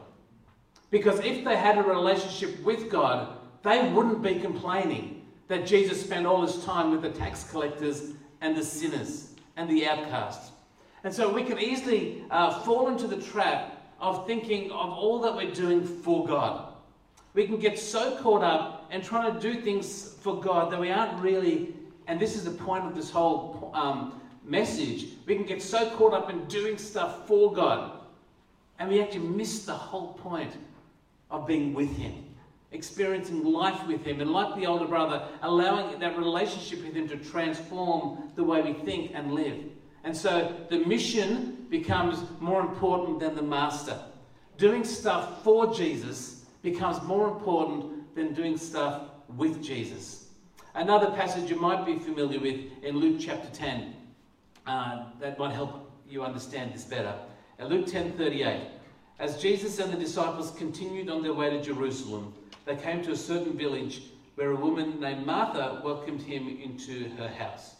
Because 0.89 1.19
if 1.19 1.45
they 1.45 1.55
had 1.55 1.77
a 1.77 1.83
relationship 1.83 2.59
with 2.63 2.89
God, 2.89 3.37
they 3.61 3.89
wouldn't 3.89 4.23
be 4.23 4.39
complaining 4.39 5.27
that 5.49 5.67
Jesus 5.67 6.01
spent 6.01 6.25
all 6.25 6.41
his 6.41 6.65
time 6.65 6.89
with 6.89 7.03
the 7.03 7.11
tax 7.11 7.43
collectors 7.51 8.13
and 8.41 8.57
the 8.57 8.63
sinners 8.63 9.35
and 9.57 9.69
the 9.69 9.85
outcasts. 9.85 10.49
And 11.03 11.13
so 11.13 11.31
we 11.31 11.43
can 11.43 11.59
easily 11.59 12.25
uh, 12.31 12.61
fall 12.61 12.87
into 12.87 13.05
the 13.05 13.21
trap 13.21 13.76
of 13.99 14.25
thinking 14.27 14.71
of 14.71 14.89
all 14.91 15.19
that 15.21 15.35
we're 15.35 15.53
doing 15.53 15.83
for 15.83 16.25
God. 16.25 16.73
We 17.33 17.45
can 17.45 17.59
get 17.59 17.77
so 17.77 18.17
caught 18.17 18.43
up 18.43 18.87
and 18.91 19.03
trying 19.03 19.33
to 19.33 19.39
do 19.39 19.61
things 19.61 20.15
for 20.21 20.41
God 20.41 20.71
that 20.71 20.79
we 20.79 20.91
aren't 20.91 21.19
really, 21.21 21.73
and 22.07 22.19
this 22.19 22.35
is 22.35 22.43
the 22.43 22.51
point 22.51 22.85
of 22.85 22.95
this 22.95 23.09
whole 23.09 23.71
um, 23.73 24.21
message, 24.43 25.07
we 25.25 25.35
can 25.35 25.45
get 25.45 25.61
so 25.61 25.89
caught 25.91 26.13
up 26.13 26.29
in 26.29 26.45
doing 26.45 26.77
stuff 26.77 27.27
for 27.27 27.53
God 27.53 27.91
and 28.79 28.89
we 28.89 29.01
actually 29.01 29.27
miss 29.27 29.65
the 29.65 29.73
whole 29.73 30.13
point 30.13 30.53
of 31.29 31.47
being 31.47 31.73
with 31.73 31.95
Him 31.95 32.27
experiencing 32.71 33.43
life 33.43 33.85
with 33.87 34.03
Him, 34.03 34.21
and 34.21 34.31
like 34.31 34.55
the 34.55 34.65
older 34.65 34.85
brother, 34.85 35.25
allowing 35.41 35.99
that 35.99 36.17
relationship 36.17 36.83
with 36.83 36.93
Him 36.93 37.07
to 37.09 37.17
transform 37.17 38.31
the 38.35 38.43
way 38.43 38.61
we 38.61 38.73
think 38.73 39.11
and 39.13 39.33
live. 39.33 39.63
And 40.07 40.15
so 40.15 40.55
the 40.69 40.85
mission 40.85 41.65
becomes 41.69 42.23
more 42.39 42.61
important 42.61 43.19
than 43.19 43.35
the 43.35 43.41
master. 43.41 43.99
Doing 44.57 44.85
stuff 44.85 45.43
for 45.43 45.73
Jesus 45.73 46.45
becomes 46.61 47.03
more 47.03 47.27
important 47.27 48.15
than 48.15 48.33
doing 48.33 48.57
stuff 48.57 49.01
with 49.35 49.61
Jesus. 49.61 50.29
Another 50.75 51.11
passage 51.11 51.49
you 51.49 51.59
might 51.59 51.85
be 51.85 51.99
familiar 51.99 52.39
with 52.39 52.71
in 52.83 52.95
Luke 52.95 53.17
chapter 53.19 53.49
10 53.49 53.95
uh, 54.65 55.03
that 55.19 55.37
might 55.37 55.51
help 55.51 55.91
you 56.07 56.23
understand 56.23 56.73
this 56.73 56.85
better. 56.85 57.13
In 57.59 57.67
Luke 57.67 57.87
10:38, 57.87 58.65
as 59.19 59.41
Jesus 59.41 59.77
and 59.79 59.91
the 59.91 59.97
disciples 59.97 60.51
continued 60.51 61.09
on 61.09 61.21
their 61.21 61.33
way 61.33 61.49
to 61.49 61.61
Jerusalem, 61.61 62.33
they 62.63 62.77
came 62.77 63.03
to 63.03 63.11
a 63.11 63.17
certain 63.17 63.57
village 63.57 64.03
where 64.35 64.51
a 64.51 64.55
woman 64.55 65.01
named 65.01 65.25
Martha 65.25 65.81
welcomed 65.83 66.21
him 66.21 66.47
into 66.47 67.09
her 67.17 67.27
house. 67.27 67.76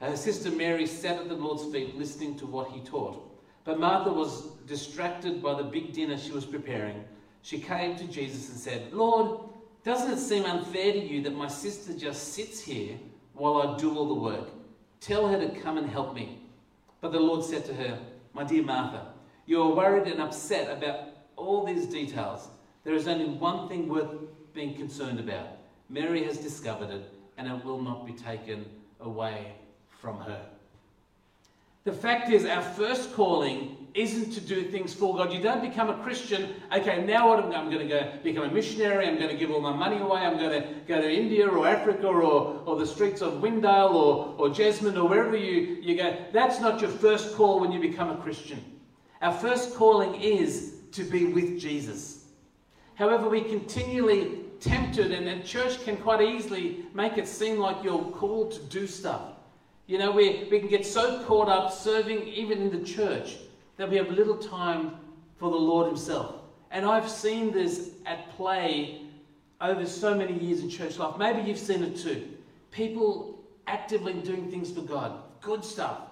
Her 0.00 0.16
sister 0.16 0.50
Mary 0.50 0.86
sat 0.86 1.18
at 1.18 1.28
the 1.28 1.34
Lord's 1.34 1.64
feet 1.72 1.96
listening 1.96 2.36
to 2.38 2.46
what 2.46 2.70
he 2.70 2.80
taught. 2.80 3.24
But 3.64 3.80
Martha 3.80 4.12
was 4.12 4.46
distracted 4.66 5.42
by 5.42 5.54
the 5.54 5.64
big 5.64 5.92
dinner 5.92 6.16
she 6.16 6.30
was 6.30 6.46
preparing. 6.46 7.04
She 7.42 7.58
came 7.58 7.96
to 7.96 8.04
Jesus 8.06 8.48
and 8.48 8.58
said, 8.58 8.92
Lord, 8.92 9.40
doesn't 9.82 10.12
it 10.12 10.18
seem 10.18 10.44
unfair 10.44 10.92
to 10.92 10.98
you 10.98 11.22
that 11.22 11.34
my 11.34 11.48
sister 11.48 11.92
just 11.92 12.32
sits 12.32 12.60
here 12.60 12.96
while 13.34 13.56
I 13.60 13.76
do 13.76 13.96
all 13.96 14.08
the 14.08 14.14
work? 14.14 14.48
Tell 15.00 15.26
her 15.26 15.38
to 15.38 15.60
come 15.60 15.78
and 15.78 15.90
help 15.90 16.14
me. 16.14 16.42
But 17.00 17.12
the 17.12 17.20
Lord 17.20 17.44
said 17.44 17.64
to 17.66 17.74
her, 17.74 17.98
My 18.34 18.44
dear 18.44 18.62
Martha, 18.62 19.08
you 19.46 19.62
are 19.62 19.74
worried 19.74 20.06
and 20.06 20.20
upset 20.20 20.70
about 20.70 21.08
all 21.36 21.64
these 21.64 21.86
details. 21.86 22.48
There 22.84 22.94
is 22.94 23.08
only 23.08 23.26
one 23.26 23.68
thing 23.68 23.88
worth 23.88 24.14
being 24.54 24.74
concerned 24.74 25.18
about. 25.18 25.48
Mary 25.88 26.22
has 26.24 26.38
discovered 26.38 26.90
it, 26.90 27.12
and 27.36 27.48
it 27.48 27.64
will 27.64 27.80
not 27.80 28.06
be 28.06 28.12
taken 28.12 28.64
away 29.00 29.54
from 29.98 30.18
her. 30.20 30.40
The 31.84 31.92
fact 31.92 32.30
is, 32.30 32.44
our 32.44 32.62
first 32.62 33.14
calling 33.14 33.88
isn't 33.94 34.30
to 34.32 34.40
do 34.40 34.62
things 34.64 34.92
for 34.92 35.16
God. 35.16 35.32
You 35.32 35.40
don't 35.40 35.62
become 35.62 35.88
a 35.88 36.02
Christian, 36.02 36.54
okay, 36.72 37.04
now 37.04 37.28
what? 37.28 37.42
I'm, 37.42 37.70
going 37.70 37.78
to 37.78 37.88
go 37.88 38.12
become 38.22 38.44
a 38.44 38.52
missionary, 38.52 39.08
I'm 39.08 39.16
going 39.16 39.30
to 39.30 39.36
give 39.36 39.50
all 39.50 39.60
my 39.60 39.72
money 39.72 39.96
away, 39.96 40.20
I'm 40.20 40.38
going 40.38 40.62
to 40.62 40.68
go 40.86 41.00
to 41.00 41.10
India 41.10 41.48
or 41.48 41.66
Africa 41.66 42.06
or, 42.06 42.62
or 42.66 42.78
the 42.78 42.86
streets 42.86 43.22
of 43.22 43.34
Windale 43.34 43.94
or, 43.94 44.34
or 44.38 44.48
Jesmond 44.50 44.96
or 44.96 45.08
wherever 45.08 45.36
you, 45.36 45.78
you 45.80 45.96
go. 45.96 46.16
That's 46.32 46.60
not 46.60 46.80
your 46.80 46.90
first 46.90 47.34
call 47.34 47.60
when 47.60 47.72
you 47.72 47.80
become 47.80 48.10
a 48.10 48.16
Christian. 48.16 48.62
Our 49.22 49.32
first 49.32 49.74
calling 49.74 50.20
is 50.20 50.74
to 50.92 51.02
be 51.02 51.32
with 51.32 51.58
Jesus. 51.58 52.26
However, 52.94 53.28
we 53.28 53.40
continually 53.40 54.40
tempted, 54.60 55.12
and 55.12 55.26
the 55.26 55.44
church 55.46 55.82
can 55.84 55.96
quite 55.96 56.20
easily 56.20 56.84
make 56.92 57.16
it 57.16 57.26
seem 57.26 57.58
like 57.58 57.82
you're 57.82 58.10
called 58.10 58.52
to 58.52 58.60
do 58.64 58.86
stuff. 58.86 59.37
You 59.88 59.96
know, 59.98 60.12
we, 60.12 60.46
we 60.50 60.60
can 60.60 60.68
get 60.68 60.86
so 60.86 61.24
caught 61.24 61.48
up 61.48 61.72
serving 61.72 62.28
even 62.28 62.60
in 62.60 62.70
the 62.70 62.86
church 62.86 63.38
that 63.78 63.88
we 63.88 63.96
have 63.96 64.10
little 64.10 64.36
time 64.36 64.92
for 65.38 65.50
the 65.50 65.56
Lord 65.56 65.86
Himself. 65.86 66.36
And 66.70 66.84
I've 66.84 67.08
seen 67.08 67.50
this 67.50 67.92
at 68.04 68.30
play 68.36 69.00
over 69.60 69.86
so 69.86 70.14
many 70.14 70.38
years 70.38 70.60
in 70.60 70.68
church 70.68 70.98
life. 70.98 71.16
Maybe 71.18 71.40
you've 71.40 71.58
seen 71.58 71.82
it 71.82 71.96
too. 71.96 72.28
People 72.70 73.42
actively 73.66 74.12
doing 74.12 74.50
things 74.50 74.70
for 74.70 74.82
God. 74.82 75.22
Good 75.40 75.64
stuff, 75.64 76.02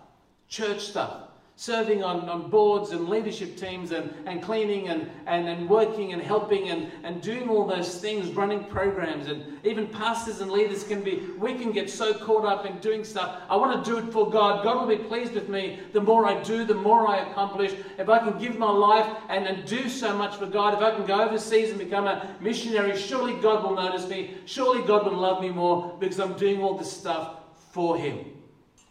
church 0.49 0.81
stuff 0.81 1.26
serving 1.59 2.05
on, 2.05 2.29
on 2.29 2.51
boards 2.51 2.90
and 2.90 3.09
leadership 3.09 3.57
teams 3.57 3.90
and, 3.90 4.12
and 4.27 4.42
cleaning 4.42 4.88
and, 4.88 5.11
and, 5.27 5.49
and 5.49 5.69
working 5.69 6.12
and 6.12 6.21
helping 6.21 6.69
and, 6.69 6.92
and 7.03 7.23
doing 7.23 7.49
all 7.49 7.66
those 7.66 7.99
things, 7.99 8.29
running 8.33 8.62
programs. 8.64 9.29
And 9.29 9.59
even 9.64 9.87
pastors 9.87 10.42
and 10.42 10.51
leaders 10.51 10.85
can 10.85 11.03
be, 11.03 11.31
we 11.38 11.55
can 11.55 11.73
get 11.73 11.88
so 11.88 12.12
caught 12.12 12.45
up 12.45 12.66
in 12.66 12.79
doing 12.81 13.05
stuff. 13.05 13.40
I 13.49 13.57
want 13.57 13.83
to 13.83 13.90
do 13.90 13.97
it 13.97 14.12
for 14.12 14.31
God. 14.31 14.62
God 14.64 14.87
will 14.87 14.97
be 14.97 15.03
pleased 15.03 15.33
with 15.33 15.49
me. 15.49 15.81
The 15.95 16.01
more 16.01 16.27
I 16.27 16.42
do, 16.42 16.66
the 16.66 16.75
more 16.75 17.09
I 17.09 17.31
accomplish. 17.31 17.73
If 17.97 18.11
I 18.11 18.19
can 18.19 18.38
give 18.38 18.59
my 18.59 18.71
life 18.71 19.16
and, 19.31 19.47
and 19.47 19.66
do 19.66 19.88
so 19.88 20.14
much 20.14 20.37
for 20.37 20.47
God, 20.47 20.75
if 20.75 20.81
I 20.81 20.95
can 20.95 21.07
go 21.07 21.23
overseas 21.23 21.71
and 21.71 21.79
become 21.79 22.07
a 22.07 22.37
missionary, 22.38 22.95
surely 22.99 23.33
God 23.40 23.64
will 23.64 23.75
notice 23.75 24.07
me. 24.09 24.37
Surely 24.45 24.87
God 24.87 25.07
will 25.07 25.16
love 25.16 25.40
me 25.40 25.49
more 25.49 25.97
because 25.99 26.21
I'm 26.21 26.35
doing 26.35 26.61
all 26.61 26.77
this 26.77 26.92
stuff 26.92 27.38
for 27.73 27.97
Him. 27.97 28.36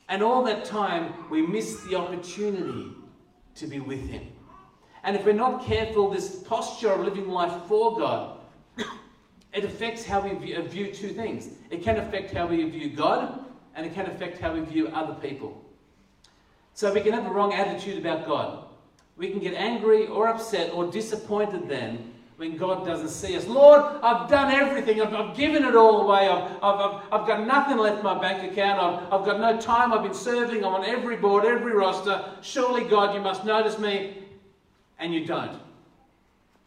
And 0.08 0.22
all 0.22 0.44
that 0.44 0.66
time, 0.66 1.14
we 1.30 1.42
miss 1.42 1.82
the 1.84 1.96
opportunity 1.96 2.92
to 3.56 3.68
be 3.68 3.80
with 3.80 4.08
Him. 4.08 4.24
And 5.04 5.16
if 5.16 5.26
we're 5.26 5.34
not 5.34 5.66
careful, 5.66 6.10
this 6.10 6.36
posture 6.44 6.92
of 6.92 7.02
living 7.02 7.30
life 7.30 7.64
for 7.68 7.98
God, 7.98 8.40
it 9.54 9.64
affects 9.64 10.06
how 10.06 10.22
we 10.22 10.34
view 10.62 10.92
two 10.92 11.10
things. 11.10 11.50
It 11.70 11.84
can 11.84 11.98
affect 11.98 12.32
how 12.32 12.48
we 12.48 12.68
view 12.70 12.90
God, 12.90 13.46
and 13.76 13.86
it 13.86 13.94
can 13.94 14.08
affect 14.08 14.40
how 14.40 14.54
we 14.54 14.62
view 14.62 14.88
other 14.90 15.14
people. 15.16 15.64
So 16.74 16.88
if 16.88 16.94
we 16.94 17.02
can 17.02 17.14
have 17.14 17.26
a 17.26 17.30
wrong 17.30 17.54
attitude 17.54 17.98
about 17.98 18.26
God. 18.26 18.66
We 19.18 19.30
can 19.30 19.40
get 19.40 19.54
angry 19.54 20.08
or 20.08 20.28
upset 20.28 20.74
or 20.74 20.92
disappointed 20.92 21.70
then 21.70 22.15
when 22.38 22.58
God 22.58 22.86
doesn't 22.86 23.10
see 23.10 23.38
us. 23.38 23.48
Lord, 23.48 23.82
I've 24.04 24.30
done 24.30 24.52
everything. 24.52 25.02
I've, 25.02 25.14
I've 25.14 25.38
given 25.38 25.64
it 25.64 25.76
all 25.76 26.02
away. 26.02 26.28
I've, 26.28 26.52
I've, 26.62 27.02
I've, 27.12 27.28
got 27.28 27.48
nothing 27.48 27.78
left 27.78 28.00
in 28.00 28.04
my 28.04 28.20
bank 28.20 28.52
account. 28.52 28.80
I've, 28.80 29.14
I've 29.14 29.26
got 29.26 29.40
no 29.40 29.60
time. 29.60 29.94
I've 29.94 30.04
been 30.04 30.14
serving. 30.14 30.66
I'm 30.66 30.74
on 30.74 30.86
every 30.86 31.16
board, 31.16 31.46
every 31.46 31.74
roster. 31.74 32.26
Surely, 32.42 32.84
God, 32.84 33.16
you 33.16 33.22
must 33.22 33.46
notice 33.46 33.80
me. 33.80 34.18
And 35.00 35.14
you 35.14 35.26
don't. 35.26 35.60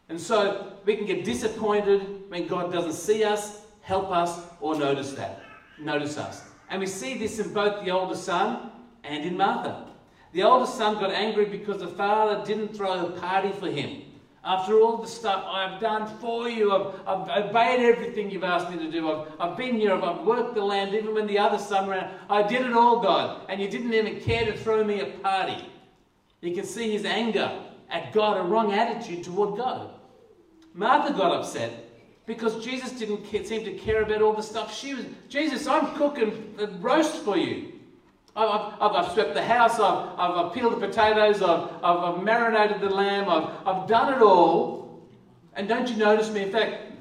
And 0.09 0.19
so 0.19 0.73
we 0.85 0.95
can 0.95 1.05
get 1.05 1.23
disappointed 1.23 2.29
when 2.29 2.47
God 2.47 2.71
doesn't 2.71 2.93
see 2.93 3.23
us, 3.23 3.61
help 3.81 4.11
us, 4.11 4.39
or 4.59 4.75
notice 4.75 5.11
that. 5.13 5.41
Notice 5.79 6.17
us. 6.17 6.43
And 6.69 6.79
we 6.79 6.87
see 6.87 7.17
this 7.17 7.39
in 7.39 7.53
both 7.53 7.83
the 7.83 7.91
older 7.91 8.15
son 8.15 8.71
and 9.03 9.23
in 9.23 9.37
Martha. 9.37 9.87
The 10.33 10.43
older 10.43 10.65
son 10.65 10.95
got 10.95 11.11
angry 11.11 11.45
because 11.45 11.79
the 11.79 11.87
father 11.87 12.43
didn't 12.45 12.75
throw 12.75 13.07
a 13.07 13.11
party 13.19 13.51
for 13.51 13.67
him. 13.67 14.03
After 14.49 14.79
all 14.79 14.97
the 14.97 15.07
stuff 15.07 15.45
I've 15.47 15.79
done 15.79 16.07
for 16.17 16.49
you, 16.49 16.71
I've, 16.71 17.05
I've 17.07 17.45
obeyed 17.45 17.81
everything 17.81 18.31
you've 18.31 18.43
asked 18.43 18.71
me 18.71 18.79
to 18.79 18.89
do. 18.91 19.11
I've, 19.11 19.27
I've 19.39 19.55
been 19.55 19.75
here, 19.75 19.93
I've 19.93 20.25
worked 20.25 20.55
the 20.55 20.63
land, 20.63 20.95
even 20.95 21.13
when 21.13 21.27
the 21.27 21.37
other 21.37 21.59
son 21.59 21.87
ran. 21.87 22.11
I 22.31 22.41
did 22.41 22.63
it 22.63 22.73
all, 22.73 22.99
God, 22.99 23.45
and 23.47 23.61
you 23.61 23.69
didn't 23.69 23.93
even 23.93 24.19
care 24.21 24.45
to 24.45 24.57
throw 24.57 24.83
me 24.83 25.01
a 25.01 25.05
party. 25.19 25.69
You 26.41 26.55
can 26.55 26.63
see 26.63 26.91
his 26.91 27.05
anger 27.05 27.61
at 27.91 28.11
God, 28.11 28.37
a 28.37 28.41
wrong 28.41 28.73
attitude 28.73 29.23
toward 29.23 29.55
God. 29.55 29.91
Martha 30.73 31.13
got 31.13 31.31
upset 31.31 31.87
because 32.25 32.65
Jesus 32.65 32.93
didn't 32.93 33.27
seem 33.45 33.63
to 33.65 33.73
care 33.73 34.01
about 34.01 34.23
all 34.23 34.33
the 34.33 34.41
stuff 34.41 34.75
she 34.75 34.95
was. 34.95 35.05
Jesus, 35.27 35.67
I'm 35.67 35.93
cooking 35.95 36.55
a 36.57 36.65
roast 36.79 37.17
for 37.17 37.37
you. 37.37 37.73
I've, 38.39 38.73
I've, 38.81 38.91
I've, 38.95 39.11
swept 39.11 39.33
the 39.33 39.43
house, 39.43 39.79
I've, 39.79 40.17
I've, 40.17 40.53
peeled 40.53 40.73
the 40.73 40.87
potatoes, 40.87 41.41
I've, 41.41 41.69
I've, 41.83 42.23
marinated 42.23 42.79
the 42.79 42.89
lamb, 42.89 43.27
I've, 43.27 43.67
I've 43.67 43.87
done 43.87 44.13
it 44.13 44.21
all. 44.21 45.01
And 45.55 45.67
don't 45.67 45.89
you 45.89 45.97
notice 45.97 46.31
me? 46.31 46.43
In 46.43 46.51
fact, 46.51 46.93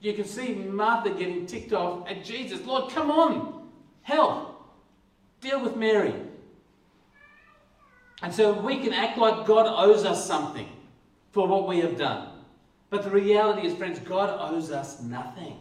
you 0.00 0.14
can 0.14 0.24
see 0.24 0.54
Martha 0.54 1.10
getting 1.10 1.44
ticked 1.44 1.72
off 1.72 2.08
at 2.08 2.24
Jesus. 2.24 2.64
Lord, 2.64 2.90
come 2.90 3.10
on, 3.10 3.68
help, 4.02 4.62
deal 5.40 5.62
with 5.62 5.76
Mary. 5.76 6.14
And 8.22 8.32
so 8.32 8.52
we 8.52 8.78
can 8.78 8.92
act 8.92 9.18
like 9.18 9.46
God 9.46 9.66
owes 9.66 10.04
us 10.04 10.26
something 10.26 10.68
for 11.32 11.46
what 11.46 11.68
we 11.68 11.80
have 11.80 11.98
done. 11.98 12.28
But 12.90 13.04
the 13.04 13.10
reality 13.10 13.66
is, 13.66 13.74
friends, 13.74 13.98
God 13.98 14.34
owes 14.50 14.70
us 14.70 15.02
nothing. 15.02 15.58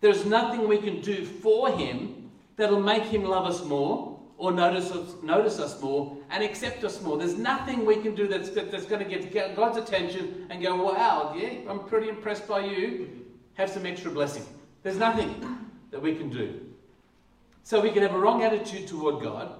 There's 0.00 0.24
nothing 0.24 0.68
we 0.68 0.78
can 0.78 1.00
do 1.00 1.24
for 1.24 1.70
Him 1.70 2.19
that'll 2.60 2.78
make 2.78 3.04
him 3.04 3.24
love 3.24 3.46
us 3.46 3.64
more 3.64 4.20
or 4.36 4.52
notice 4.52 4.90
us, 4.90 5.14
notice 5.22 5.58
us 5.58 5.80
more 5.80 6.18
and 6.28 6.44
accept 6.44 6.84
us 6.84 7.00
more. 7.00 7.16
There's 7.16 7.38
nothing 7.38 7.86
we 7.86 7.96
can 7.96 8.14
do 8.14 8.28
that's, 8.28 8.50
that's 8.50 8.84
going 8.84 9.02
to 9.02 9.08
get 9.08 9.56
God's 9.56 9.78
attention 9.78 10.46
and 10.50 10.62
go, 10.62 10.76
wow, 10.76 11.34
yeah, 11.34 11.70
I'm 11.70 11.80
pretty 11.84 12.10
impressed 12.10 12.46
by 12.46 12.66
you. 12.66 13.08
Have 13.54 13.70
some 13.70 13.86
extra 13.86 14.10
blessing. 14.10 14.44
There's 14.82 14.98
nothing 14.98 15.42
that 15.90 16.02
we 16.02 16.14
can 16.14 16.28
do. 16.28 16.60
So 17.62 17.80
we 17.80 17.90
can 17.90 18.02
have 18.02 18.14
a 18.14 18.18
wrong 18.18 18.42
attitude 18.42 18.86
toward 18.86 19.22
God 19.22 19.54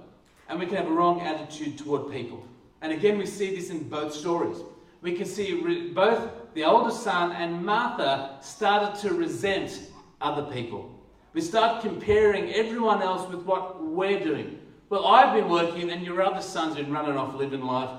and 0.47 0.59
we 0.59 0.67
can 0.67 0.75
have 0.75 0.87
a 0.87 0.93
wrong 0.93 1.21
attitude 1.21 1.79
toward 1.79 2.11
people. 2.11 2.45
And 2.81 2.91
again, 2.91 3.17
we 3.17 3.25
see 3.25 3.55
this 3.55 3.71
in 3.71 3.89
both 3.89 4.13
stories. 4.13 4.57
We 5.01 5.13
can 5.13 5.25
see 5.25 5.59
both 5.91 6.29
the 6.53 6.65
older 6.65 6.91
son 6.91 7.31
and 7.31 7.65
Martha 7.65 8.37
started 8.41 8.99
to 9.01 9.15
resent 9.15 9.87
other 10.21 10.43
people. 10.51 11.00
We 11.33 11.41
start 11.41 11.81
comparing 11.81 12.53
everyone 12.53 13.01
else 13.01 13.29
with 13.29 13.43
what 13.45 13.81
we're 13.81 14.19
doing. 14.19 14.59
Well, 14.89 15.07
I've 15.07 15.33
been 15.33 15.49
working 15.49 15.89
and 15.89 16.03
your 16.03 16.21
other 16.21 16.41
son's 16.41 16.75
been 16.75 16.91
running 16.91 17.15
off 17.15 17.35
living 17.35 17.61
life 17.61 17.97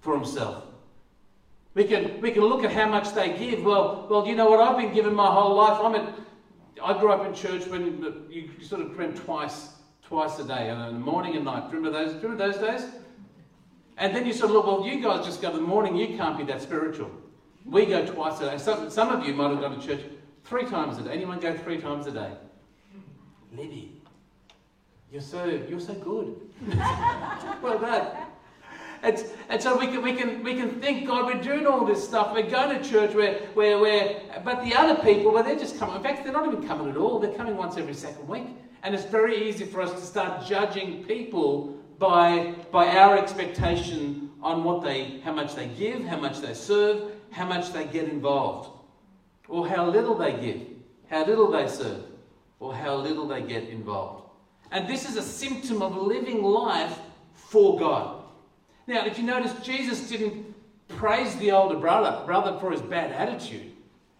for 0.00 0.14
himself. 0.16 0.64
We 1.74 1.84
can, 1.84 2.20
we 2.20 2.32
can 2.32 2.42
look 2.42 2.64
at 2.64 2.72
how 2.72 2.88
much 2.88 3.14
they 3.14 3.38
give. 3.38 3.62
Well, 3.62 4.08
well, 4.10 4.26
you 4.26 4.34
know 4.34 4.50
what? 4.50 4.58
I've 4.58 4.76
been 4.76 4.92
given 4.92 5.14
my 5.14 5.30
whole 5.30 5.54
life. 5.54 5.78
I'm 5.80 5.94
at, 5.94 6.12
I 6.82 6.98
grew 6.98 7.12
up 7.12 7.24
in 7.24 7.32
church 7.34 7.68
when 7.68 8.26
you 8.28 8.50
sort 8.62 8.82
of 8.82 8.98
went 8.98 9.16
twice, 9.16 9.74
twice 10.02 10.40
a 10.40 10.44
day, 10.44 10.70
in 10.70 10.78
the 10.78 10.90
morning 10.90 11.36
and 11.36 11.44
night. 11.44 11.72
Remember 11.72 11.90
those, 11.90 12.20
remember 12.20 12.50
those 12.50 12.58
days? 12.58 12.90
And 13.96 14.14
then 14.14 14.26
you 14.26 14.32
sort 14.32 14.50
of 14.50 14.56
look, 14.56 14.66
well, 14.66 14.84
you 14.84 15.00
guys 15.00 15.24
just 15.24 15.40
go 15.40 15.50
to 15.52 15.56
the 15.56 15.62
morning, 15.62 15.94
you 15.94 16.16
can't 16.16 16.36
be 16.36 16.44
that 16.44 16.62
spiritual. 16.62 17.10
We 17.64 17.86
go 17.86 18.04
twice 18.04 18.40
a 18.40 18.50
day. 18.50 18.58
Some, 18.58 18.90
some 18.90 19.10
of 19.10 19.24
you 19.24 19.34
might 19.34 19.50
have 19.50 19.60
gone 19.60 19.78
to 19.78 19.86
church 19.86 20.00
three 20.44 20.64
times 20.64 20.98
a 20.98 21.02
day. 21.02 21.12
Anyone 21.12 21.38
go 21.38 21.56
three 21.56 21.80
times 21.80 22.06
a 22.08 22.10
day? 22.10 22.32
Libby, 23.56 24.00
you're 25.10 25.22
so 25.22 25.44
you're 25.44 25.80
so 25.80 25.94
good. 25.94 26.36
well 27.62 27.78
done. 27.78 28.08
And, 29.02 29.24
and 29.48 29.62
so 29.62 29.78
we 29.78 29.86
can, 29.86 30.02
we, 30.02 30.12
can, 30.12 30.42
we 30.42 30.56
can 30.56 30.80
think, 30.80 31.06
God, 31.06 31.26
we're 31.26 31.40
doing 31.40 31.66
all 31.66 31.84
this 31.84 32.02
stuff. 32.02 32.32
We're 32.32 32.50
going 32.50 32.82
to 32.82 32.88
church 32.88 33.14
where, 33.14 33.38
where, 33.54 33.78
where, 33.78 34.20
but 34.44 34.64
the 34.64 34.74
other 34.74 35.00
people, 35.02 35.32
well, 35.32 35.44
they're 35.44 35.58
just 35.58 35.78
coming. 35.78 35.96
In 35.96 36.02
fact, 36.02 36.24
they're 36.24 36.32
not 36.32 36.46
even 36.52 36.66
coming 36.66 36.90
at 36.90 36.96
all. 36.96 37.20
They're 37.20 37.34
coming 37.34 37.56
once 37.56 37.76
every 37.76 37.94
second 37.94 38.26
week. 38.26 38.48
And 38.82 38.96
it's 38.96 39.04
very 39.04 39.48
easy 39.48 39.66
for 39.66 39.82
us 39.82 39.92
to 39.92 40.00
start 40.00 40.44
judging 40.46 41.04
people 41.04 41.78
by, 42.00 42.56
by 42.72 42.88
our 42.88 43.16
expectation 43.16 44.32
on 44.42 44.64
what 44.64 44.82
they, 44.82 45.20
how 45.20 45.32
much 45.32 45.54
they 45.54 45.68
give, 45.68 46.04
how 46.04 46.18
much 46.18 46.40
they 46.40 46.54
serve, 46.54 47.12
how 47.30 47.46
much 47.46 47.72
they 47.72 47.84
get 47.84 48.08
involved, 48.08 48.70
or 49.48 49.68
how 49.68 49.88
little 49.88 50.16
they 50.16 50.32
give, 50.32 50.60
how 51.08 51.24
little 51.24 51.50
they 51.50 51.68
serve 51.68 52.02
or 52.60 52.74
how 52.74 52.96
little 52.96 53.26
they 53.26 53.42
get 53.42 53.68
involved. 53.68 54.30
And 54.70 54.88
this 54.88 55.08
is 55.08 55.16
a 55.16 55.22
symptom 55.22 55.82
of 55.82 55.96
living 55.96 56.42
life 56.42 56.98
for 57.34 57.78
God. 57.78 58.22
Now, 58.86 59.06
if 59.06 59.18
you 59.18 59.24
notice, 59.24 59.54
Jesus 59.62 60.08
didn't 60.08 60.54
praise 60.88 61.36
the 61.36 61.52
older 61.52 61.76
brother, 61.76 62.24
brother 62.26 62.58
for 62.58 62.70
his 62.70 62.82
bad 62.82 63.12
attitude. 63.12 63.72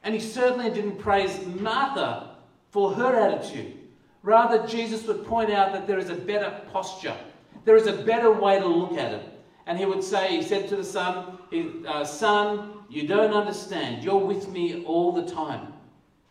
And 0.03 0.15
he 0.15 0.21
certainly 0.21 0.71
didn't 0.71 0.99
praise 0.99 1.45
Martha 1.47 2.37
for 2.71 2.93
her 2.95 3.17
attitude. 3.17 3.75
Rather, 4.23 4.67
Jesus 4.67 5.07
would 5.07 5.27
point 5.27 5.51
out 5.51 5.73
that 5.73 5.87
there 5.87 5.99
is 5.99 6.11
a 6.11 6.15
better 6.15 6.63
posture. 6.73 7.17
There 7.65 7.77
is 7.77 7.87
a 7.87 7.93
better 7.93 8.31
way 8.31 8.59
to 8.59 8.67
look 8.67 8.93
at 8.93 9.13
it. 9.13 9.23
And 9.67 9.79
he 9.79 9.85
would 9.85 10.03
say, 10.03 10.37
he 10.37 10.43
said 10.43 10.69
to 10.69 10.77
the 10.77 10.85
son, 10.85 11.39
uh, 11.87 12.05
Son, 12.05 12.73
you 12.89 13.07
don't 13.07 13.33
understand. 13.33 14.03
You're 14.03 14.25
with 14.25 14.49
me 14.49 14.85
all 14.85 15.13
the 15.13 15.31
time. 15.31 15.75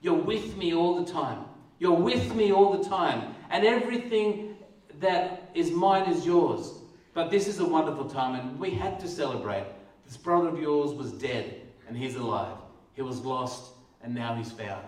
You're 0.01 0.15
with 0.15 0.57
me 0.57 0.73
all 0.73 1.03
the 1.03 1.11
time. 1.11 1.45
You're 1.79 1.91
with 1.91 2.35
me 2.35 2.51
all 2.51 2.77
the 2.77 2.87
time. 2.87 3.35
And 3.49 3.65
everything 3.65 4.57
that 4.99 5.51
is 5.53 5.71
mine 5.71 6.09
is 6.09 6.25
yours. 6.25 6.73
But 7.13 7.31
this 7.31 7.47
is 7.47 7.59
a 7.59 7.65
wonderful 7.65 8.09
time, 8.09 8.35
and 8.35 8.59
we 8.59 8.71
had 8.71 8.99
to 8.99 9.07
celebrate. 9.07 9.65
This 10.05 10.17
brother 10.17 10.49
of 10.49 10.59
yours 10.59 10.93
was 10.93 11.11
dead, 11.11 11.61
and 11.87 11.97
he's 11.97 12.15
alive. 12.15 12.57
He 12.93 13.01
was 13.01 13.21
lost, 13.21 13.73
and 14.03 14.13
now 14.13 14.35
he's 14.35 14.51
found. 14.51 14.85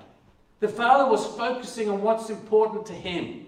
The 0.60 0.68
father 0.68 1.10
was 1.10 1.26
focusing 1.26 1.90
on 1.90 2.02
what's 2.02 2.30
important 2.30 2.86
to 2.88 2.94
him. 2.94 3.48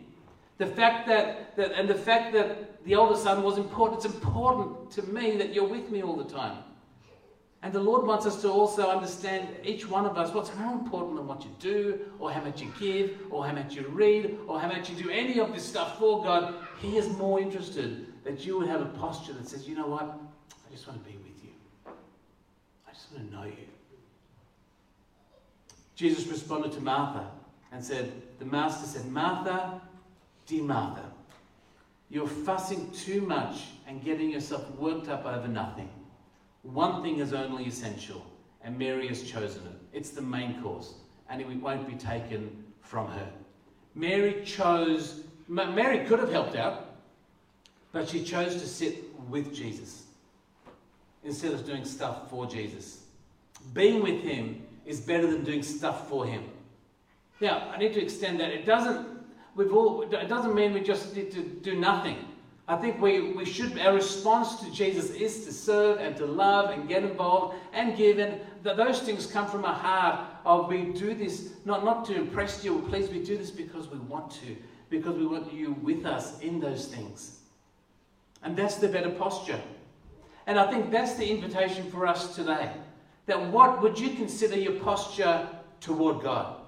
The 0.58 0.66
fact 0.66 1.08
that, 1.08 1.56
that 1.58 1.74
and 1.74 1.90
the 1.90 1.96
fact 1.96 2.34
that 2.34 2.84
the 2.86 2.96
older 2.96 3.18
son 3.18 3.44
was 3.44 3.58
important. 3.58 4.04
It's 4.04 4.14
important 4.14 4.92
to 4.92 5.04
me 5.04 5.38
that 5.38 5.54
you're 5.54 5.68
with 5.68 5.90
me 5.92 6.02
all 6.02 6.16
the 6.16 6.32
time. 6.32 6.58
And 7.63 7.71
the 7.71 7.80
Lord 7.80 8.08
wants 8.08 8.26
us 8.26 8.41
to 8.41 8.50
also 8.50 8.89
understand, 8.89 9.47
each 9.63 9.88
one 9.88 10.06
of 10.06 10.17
us, 10.17 10.34
what's 10.34 10.54
more 10.56 10.74
important 10.74 11.17
than 11.17 11.28
what 11.28 11.43
you 11.43 11.52
do, 11.60 12.00
or 12.19 12.32
how 12.32 12.41
much 12.41 12.60
you 12.60 12.74
give, 12.80 13.19
or 13.30 13.45
how 13.45 13.54
much 13.54 13.76
you 13.76 13.88
read, 13.88 14.39
or 14.47 14.60
how 14.60 14.67
much 14.67 14.89
you 14.89 14.95
do 14.95 15.10
any 15.12 15.39
of 15.39 15.54
this 15.54 15.63
stuff 15.63 16.00
for 16.00 16.24
God. 16.24 16.56
He 16.80 16.97
is 16.97 17.08
more 17.17 17.39
interested 17.39 18.08
that 18.24 18.43
you 18.45 18.58
would 18.58 18.67
have 18.67 18.82
a 18.82 18.86
posture 18.86 19.34
that 19.34 19.47
says, 19.47 19.67
you 19.67 19.76
know 19.76 19.86
what? 19.86 20.06
I 20.06 20.71
just 20.71 20.88
want 20.88 21.04
to 21.04 21.10
be 21.10 21.17
with 21.17 21.43
you. 21.43 21.52
I 22.88 22.93
just 22.93 23.12
want 23.12 23.30
to 23.30 23.36
know 23.36 23.43
you. 23.43 23.67
Jesus 25.95 26.26
responded 26.26 26.71
to 26.71 26.82
Martha 26.82 27.30
and 27.71 27.84
said, 27.84 28.12
The 28.39 28.45
master 28.45 28.88
said, 28.88 29.06
Martha, 29.06 29.80
Dear 30.47 30.63
Martha, 30.63 31.04
you're 32.10 32.28
fussing 32.28 32.89
too 32.91 33.21
much 33.21 33.65
and 33.88 34.04
getting 34.04 34.32
yourself 34.32 34.67
worked 34.71 35.10
up 35.10 35.26
over 35.28 35.47
nothing. 35.47 35.89
One 36.63 37.02
thing 37.02 37.19
is 37.19 37.34
only 37.34 37.65
essential, 37.65 38.26
and 38.63 38.78
Mary 38.78 39.08
has 39.08 39.24
chosen 39.24 39.63
it. 39.65 39.97
It's 39.97 40.12
the 40.12 40.21
main 40.21 40.62
course, 40.62 40.93
and 41.30 41.41
it 41.41 41.47
won't 41.47 41.88
be 41.88 41.95
taken 41.95 42.63
from 42.82 43.08
her. 43.08 43.28
Mary 43.95 44.43
chose, 44.45 45.21
Mary 45.47 46.06
could 46.06 46.19
have 46.19 46.32
helped 46.32 46.56
out, 46.56 46.95
but 47.91 48.08
she 48.08 48.24
chose 48.24 48.56
to 48.56 48.67
sit 48.67 49.04
with 49.30 49.54
Jesus 49.54 50.04
instead 51.24 51.54
of 51.54 51.65
doing 51.65 51.86
stuff 51.86 52.30
for 52.30 52.45
Jesus. 52.45 53.04
Being 53.74 54.02
with 54.02 54.21
him 54.21 54.65
is 54.86 55.00
better 55.00 55.28
than 55.28 55.43
doing 55.43 55.63
stuff 55.63 56.08
for 56.08 56.26
him. 56.26 56.43
Now, 57.39 57.69
I 57.74 57.78
need 57.78 57.93
to 57.93 58.02
extend 58.02 58.39
that. 58.39 58.52
It 58.52 58.65
doesn't, 58.65 59.08
we've 59.56 59.74
all, 59.74 60.02
it 60.04 60.28
doesn't 60.30 60.56
mean 60.56 60.74
we 60.74 60.82
just 60.82 61.15
need 61.15 61.32
to 61.32 61.43
do 61.43 61.76
nothing. 61.76 62.17
I 62.67 62.78
think 62.78 63.02
we, 63.02 63.34
we 63.34 63.43
should, 63.45 63.78
our 63.80 63.93
response 63.93 64.62
to 64.62 64.71
Jesus 64.71 65.10
is 65.12 65.45
to 65.45 65.52
serve 65.52 66.00
and 66.00 66.15
to 66.17 66.26
love 66.26 66.69
and 66.69 66.88
get 66.88 67.04
involved 67.04 67.56
and 67.74 67.97
give. 67.97 68.19
And 68.19 68.39
those 68.63 69.02
things 69.02 69.26
come 69.26 69.47
from 69.47 69.65
a 69.65 69.74
heart 69.74 70.26
of 70.45 70.67
we 70.67 70.86
do 70.86 71.13
this 71.13 71.54
not, 71.65 71.84
not 71.84 72.06
to 72.06 72.15
impress 72.15 72.63
you 72.63 72.78
or 72.78 72.82
please, 72.88 73.10
we 73.10 73.24
do 73.24 73.38
this 73.38 73.52
because 73.52 73.89
we 73.89 73.97
want 74.00 74.32
to, 74.32 74.56
because 74.89 75.17
we 75.17 75.26
want 75.26 75.52
you 75.52 75.74
with 75.82 76.06
us 76.06 76.39
in 76.39 76.60
those 76.60 76.88
things. 76.88 77.39
And 78.43 78.56
that's 78.56 78.76
the 78.76 78.88
better 78.88 79.10
posture. 79.10 79.60
And 80.47 80.60
I 80.60 80.69
think 80.69 80.91
that's 80.91 81.15
the 81.15 81.30
invitation 81.30 81.89
for 81.91 82.08
us 82.08 82.36
today. 82.36 82.71
That 83.26 83.52
what 83.52 83.82
would 83.82 84.00
you 84.00 84.12
consider 84.12 84.56
your 84.58 84.74
posture 84.80 85.47
toward 85.80 86.24
God? 86.24 86.61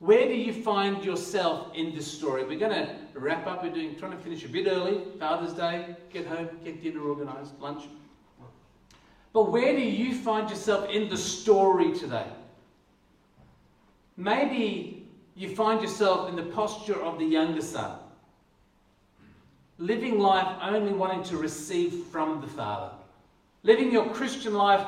Where 0.00 0.26
do 0.26 0.34
you 0.34 0.52
find 0.52 1.04
yourself 1.04 1.74
in 1.74 1.94
this 1.94 2.10
story? 2.10 2.44
We're 2.44 2.58
going 2.58 2.72
to 2.72 2.96
wrap 3.14 3.46
up. 3.46 3.62
We're 3.62 3.72
doing 3.72 3.96
trying 3.96 4.12
to 4.12 4.18
finish 4.18 4.44
a 4.44 4.48
bit 4.48 4.66
early. 4.66 5.02
Father's 5.18 5.52
Day, 5.52 5.94
get 6.12 6.26
home, 6.26 6.48
get 6.64 6.82
dinner 6.82 7.02
organised, 7.02 7.58
lunch. 7.60 7.84
But 9.32 9.52
where 9.52 9.76
do 9.76 9.82
you 9.82 10.14
find 10.14 10.50
yourself 10.50 10.90
in 10.90 11.08
the 11.08 11.16
story 11.16 11.96
today? 11.96 12.26
Maybe 14.16 15.06
you 15.36 15.54
find 15.54 15.80
yourself 15.80 16.28
in 16.28 16.34
the 16.36 16.42
posture 16.42 17.00
of 17.00 17.18
the 17.18 17.24
younger 17.24 17.62
son 17.62 17.98
living 19.80 20.18
life 20.18 20.58
only 20.62 20.92
wanting 20.92 21.24
to 21.24 21.38
receive 21.38 22.04
from 22.12 22.40
the 22.40 22.46
Father. 22.46 22.94
Living 23.62 23.90
your 23.90 24.08
Christian 24.10 24.54
life 24.54 24.86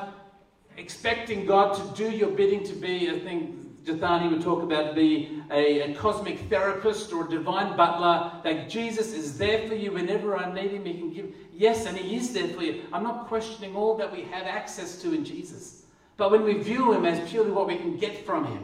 expecting 0.77 1.45
God 1.45 1.75
to 1.75 2.03
do 2.03 2.15
your 2.15 2.29
bidding 2.29 2.63
to 2.63 2.73
be, 2.73 3.09
I 3.09 3.19
think 3.19 3.62
Jethani 3.83 4.31
would 4.31 4.41
talk 4.41 4.63
about, 4.63 4.95
be 4.95 5.41
a, 5.51 5.91
a, 5.91 5.93
cosmic 5.95 6.39
therapist 6.49 7.11
or 7.11 7.25
a 7.27 7.29
divine 7.29 7.75
butler, 7.75 8.31
that 8.43 8.69
Jesus 8.69 9.13
is 9.13 9.37
there 9.37 9.67
for 9.67 9.75
you 9.75 9.91
whenever 9.91 10.37
I 10.37 10.53
need 10.53 10.71
him. 10.71 10.85
He 10.85 10.93
can 10.93 11.13
give, 11.13 11.35
yes, 11.53 11.85
and 11.85 11.97
he 11.97 12.15
is 12.15 12.31
there 12.31 12.47
for 12.47 12.63
you. 12.63 12.83
I'm 12.93 13.03
not 13.03 13.27
questioning 13.27 13.75
all 13.75 13.97
that 13.97 14.11
we 14.11 14.21
have 14.23 14.47
access 14.47 15.01
to 15.01 15.13
in 15.13 15.25
Jesus. 15.25 15.83
But 16.15 16.31
when 16.31 16.43
we 16.43 16.53
view 16.53 16.93
him 16.93 17.05
as 17.05 17.29
purely 17.29 17.51
what 17.51 17.67
we 17.67 17.75
can 17.75 17.97
get 17.97 18.25
from 18.25 18.45
him, 18.45 18.63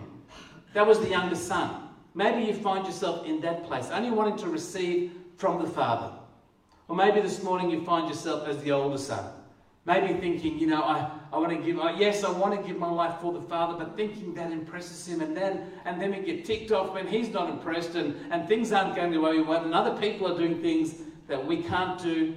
that 0.74 0.88
was 0.88 1.00
the 1.00 1.10
younger 1.10 1.36
son. 1.36 1.90
Maybe 2.14 2.46
you 2.46 2.54
find 2.54 2.86
yourself 2.86 3.26
in 3.26 3.42
that 3.42 3.66
place, 3.66 3.90
only 3.92 4.12
wanting 4.12 4.38
to 4.38 4.48
receive 4.48 5.12
from 5.36 5.62
the 5.62 5.70
Father. 5.70 6.14
Or 6.88 6.96
maybe 6.96 7.20
this 7.20 7.44
morning 7.44 7.70
you 7.70 7.84
find 7.84 8.08
yourself 8.08 8.48
as 8.48 8.62
the 8.64 8.72
older 8.72 8.98
son. 8.98 9.26
Maybe 9.90 10.20
thinking, 10.20 10.60
you 10.60 10.68
know, 10.68 10.84
I, 10.84 11.10
I 11.34 11.38
want 11.38 11.52
to 11.52 11.58
give, 11.58 11.80
uh, 11.80 11.96
yes, 11.98 12.24
I 12.24 12.30
want 12.32 12.56
to 12.56 12.66
give 12.66 12.78
my 12.78 12.90
life 12.90 13.20
for 13.20 13.34
the 13.34 13.42
Father, 13.42 13.84
but 13.84 13.98
thinking 13.98 14.34
that 14.36 14.52
impresses 14.52 15.08
him. 15.08 15.22
And 15.22 15.36
then, 15.36 15.72
and 15.84 16.00
then 16.00 16.12
we 16.12 16.20
get 16.20 16.46
ticked 16.46 16.72
off 16.72 16.94
when 16.94 17.08
he's 17.08 17.30
not 17.30 17.50
impressed 17.50 17.96
and, 17.96 18.16
and 18.32 18.48
things 18.48 18.72
aren't 18.72 18.96
going 18.96 19.12
the 19.12 19.20
way 19.20 19.32
we 19.32 19.42
want 19.42 19.66
and 19.66 19.74
other 19.74 20.00
people 20.00 20.32
are 20.32 20.38
doing 20.38 20.62
things 20.62 20.94
that 21.28 21.44
we 21.44 21.64
can't 21.64 22.02
do. 22.02 22.36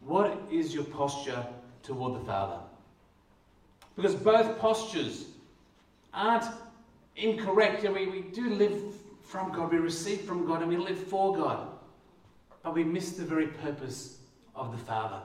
What 0.00 0.36
is 0.50 0.74
your 0.74 0.84
posture 0.84 1.46
toward 1.84 2.20
the 2.20 2.26
Father? 2.26 2.58
Because 3.94 4.16
both 4.16 4.58
postures 4.58 5.26
aren't 6.12 6.44
incorrect. 7.14 7.84
We, 7.84 8.06
we 8.06 8.22
do 8.22 8.50
live 8.50 8.82
from 9.22 9.52
God, 9.52 9.70
we 9.70 9.78
receive 9.78 10.22
from 10.22 10.44
God, 10.44 10.60
and 10.60 10.68
we 10.68 10.76
live 10.76 10.98
for 10.98 11.36
God 11.36 11.68
but 12.62 12.74
we 12.74 12.84
miss 12.84 13.12
the 13.12 13.24
very 13.24 13.48
purpose 13.48 14.18
of 14.54 14.72
the 14.72 14.78
Father. 14.78 15.20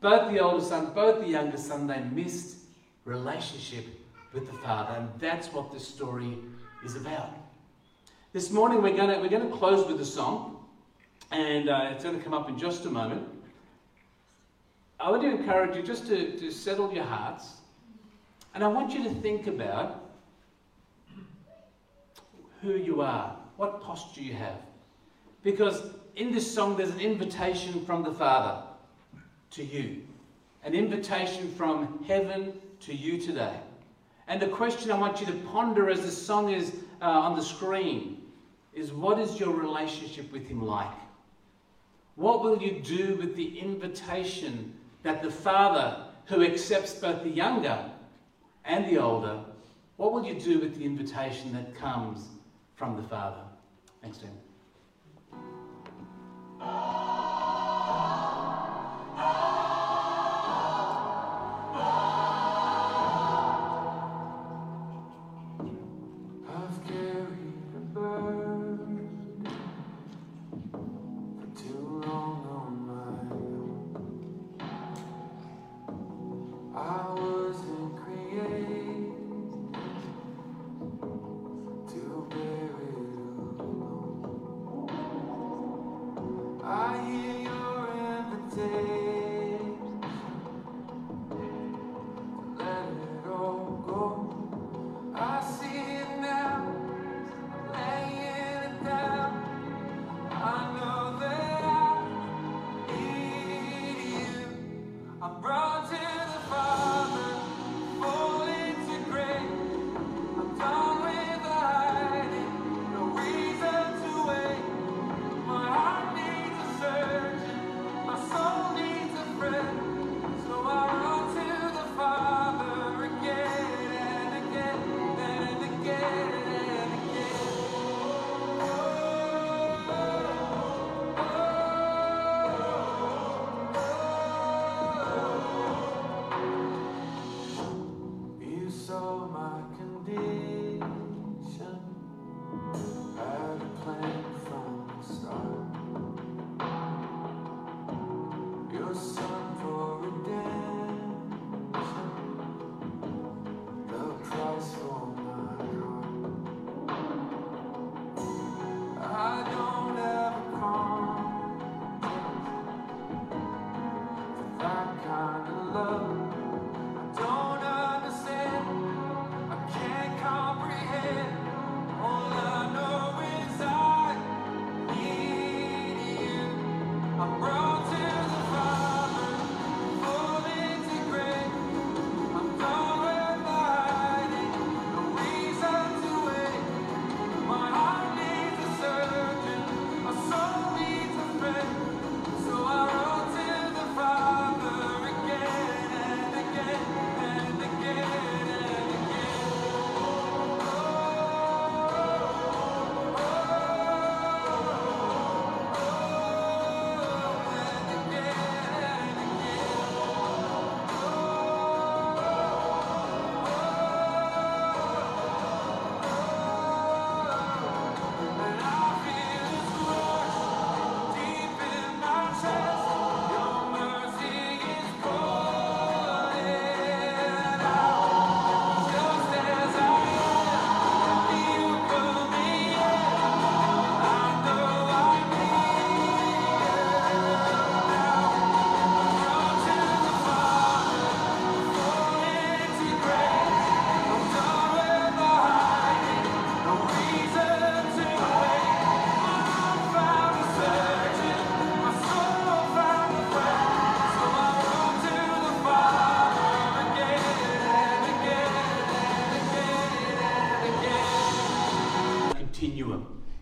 Both 0.00 0.32
the 0.32 0.38
older 0.38 0.64
son, 0.64 0.92
both 0.94 1.20
the 1.20 1.28
younger 1.28 1.58
son, 1.58 1.86
they 1.86 2.00
missed 2.00 2.56
relationship 3.04 3.84
with 4.32 4.46
the 4.46 4.56
Father, 4.58 4.94
and 4.98 5.08
that's 5.18 5.48
what 5.48 5.72
this 5.72 5.86
story 5.86 6.38
is 6.84 6.96
about. 6.96 7.30
This 8.32 8.50
morning 8.50 8.80
we're 8.80 8.96
going 8.96 9.10
to, 9.10 9.20
we're 9.20 9.28
going 9.28 9.50
to 9.50 9.56
close 9.56 9.86
with 9.86 10.00
a 10.00 10.04
song, 10.04 10.64
and 11.30 11.68
uh, 11.68 11.90
it's 11.92 12.02
going 12.02 12.16
to 12.16 12.24
come 12.24 12.32
up 12.32 12.48
in 12.48 12.58
just 12.58 12.86
a 12.86 12.90
moment. 12.90 13.28
I 14.98 15.10
want 15.10 15.22
to 15.22 15.30
encourage 15.30 15.76
you 15.76 15.82
just 15.82 16.06
to, 16.06 16.38
to 16.38 16.50
settle 16.50 16.92
your 16.94 17.04
hearts, 17.04 17.56
and 18.54 18.64
I 18.64 18.68
want 18.68 18.94
you 18.94 19.04
to 19.04 19.10
think 19.10 19.48
about 19.48 20.12
who 22.62 22.72
you 22.72 23.02
are, 23.02 23.36
what 23.56 23.82
posture 23.82 24.22
you 24.22 24.32
have. 24.32 24.62
Because 25.42 25.82
in 26.16 26.32
this 26.32 26.54
song, 26.54 26.76
there's 26.76 26.90
an 26.90 27.00
invitation 27.00 27.84
from 27.84 28.02
the 28.02 28.12
Father 28.12 28.62
to 29.50 29.64
you, 29.64 30.02
an 30.64 30.74
invitation 30.74 31.52
from 31.54 32.04
heaven 32.06 32.52
to 32.80 32.94
you 32.94 33.18
today. 33.18 33.58
And 34.28 34.40
the 34.40 34.48
question 34.48 34.90
I 34.90 34.98
want 34.98 35.20
you 35.20 35.26
to 35.26 35.32
ponder 35.32 35.90
as 35.90 36.02
the 36.02 36.10
song 36.10 36.50
is 36.50 36.72
uh, 37.02 37.06
on 37.06 37.36
the 37.36 37.42
screen 37.42 38.22
is 38.72 38.92
what 38.92 39.18
is 39.18 39.40
your 39.40 39.52
relationship 39.52 40.30
with 40.32 40.46
Him 40.46 40.64
like? 40.64 40.86
What 42.14 42.42
will 42.42 42.62
you 42.62 42.80
do 42.80 43.16
with 43.16 43.34
the 43.34 43.58
invitation 43.58 44.74
that 45.02 45.22
the 45.22 45.30
Father, 45.30 46.04
who 46.26 46.44
accepts 46.44 46.94
both 46.94 47.22
the 47.24 47.30
younger 47.30 47.90
and 48.64 48.86
the 48.86 48.98
older, 48.98 49.40
what 49.96 50.12
will 50.12 50.24
you 50.24 50.38
do 50.38 50.60
with 50.60 50.76
the 50.76 50.84
invitation 50.84 51.52
that 51.54 51.74
comes 51.74 52.28
from 52.76 52.96
the 52.96 53.02
Father? 53.02 53.42
Thanks, 54.00 54.18
Dan. 54.18 54.30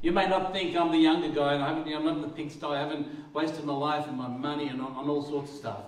You 0.00 0.12
may 0.12 0.28
not 0.28 0.52
think 0.52 0.76
I'm 0.76 0.92
the 0.92 0.98
younger 0.98 1.28
guy 1.28 1.54
and 1.54 1.62
I 1.62 1.68
haven't, 1.68 1.92
I'm 1.92 2.04
not 2.04 2.16
in 2.16 2.22
the 2.22 2.28
pigsty, 2.28 2.64
I 2.64 2.78
haven't 2.78 3.34
wasted 3.34 3.64
my 3.64 3.72
life 3.72 4.06
and 4.06 4.16
my 4.16 4.28
money 4.28 4.68
and 4.68 4.80
on, 4.80 4.92
on 4.92 5.08
all 5.08 5.22
sorts 5.22 5.50
of 5.50 5.56
stuff. 5.56 5.80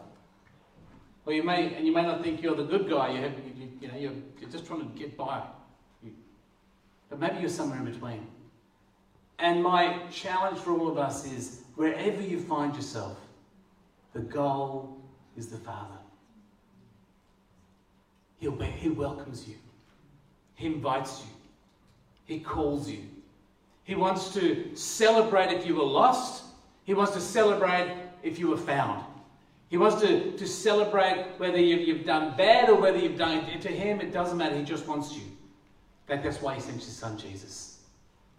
Or 1.26 1.32
you 1.32 1.44
may, 1.44 1.74
and 1.74 1.86
you 1.86 1.92
may 1.92 2.02
not 2.02 2.22
think 2.22 2.42
you're 2.42 2.56
the 2.56 2.64
good 2.64 2.88
guy, 2.90 3.12
you, 3.12 3.22
have, 3.22 3.32
you, 3.32 3.68
you 3.80 3.88
know, 3.88 3.96
you're, 3.96 4.12
you're, 4.40 4.50
just 4.50 4.66
trying 4.66 4.80
to 4.80 4.98
get 4.98 5.16
by. 5.16 5.42
You, 6.02 6.12
but 7.08 7.20
maybe 7.20 7.38
you're 7.38 7.48
somewhere 7.48 7.78
in 7.78 7.84
between. 7.84 8.26
And 9.38 9.62
my 9.62 10.00
challenge 10.10 10.58
for 10.58 10.72
all 10.72 10.88
of 10.88 10.98
us 10.98 11.24
is 11.30 11.60
wherever 11.76 12.20
you 12.20 12.40
find 12.40 12.74
yourself, 12.74 13.16
the 14.12 14.20
goal 14.20 14.98
is 15.36 15.48
the 15.48 15.58
Father. 15.58 15.98
He'll, 18.40 18.58
he 18.58 18.88
welcomes 18.88 19.46
you. 19.46 19.54
He 20.56 20.66
invites 20.66 21.20
you. 21.20 21.32
He 22.24 22.40
calls 22.40 22.90
you. 22.90 23.04
He 23.90 23.96
wants 23.96 24.32
to 24.34 24.70
celebrate 24.76 25.50
if 25.50 25.66
you 25.66 25.74
were 25.74 25.82
lost. 25.82 26.44
He 26.84 26.94
wants 26.94 27.12
to 27.14 27.20
celebrate 27.20 27.92
if 28.22 28.38
you 28.38 28.46
were 28.46 28.56
found. 28.56 29.04
He 29.68 29.78
wants 29.78 30.00
to, 30.02 30.30
to 30.30 30.46
celebrate 30.46 31.26
whether 31.38 31.58
you've, 31.58 31.88
you've 31.88 32.06
done 32.06 32.36
bad 32.36 32.70
or 32.70 32.76
whether 32.76 32.98
you've 32.98 33.18
done 33.18 33.38
it. 33.38 33.60
To 33.62 33.68
him, 33.68 34.00
it 34.00 34.12
doesn't 34.12 34.38
matter. 34.38 34.56
He 34.56 34.62
just 34.62 34.86
wants 34.86 35.16
you. 35.16 35.24
That, 36.06 36.22
that's 36.22 36.40
why 36.40 36.54
he 36.54 36.60
sent 36.60 36.76
his 36.76 36.96
son 36.96 37.18
Jesus. 37.18 37.80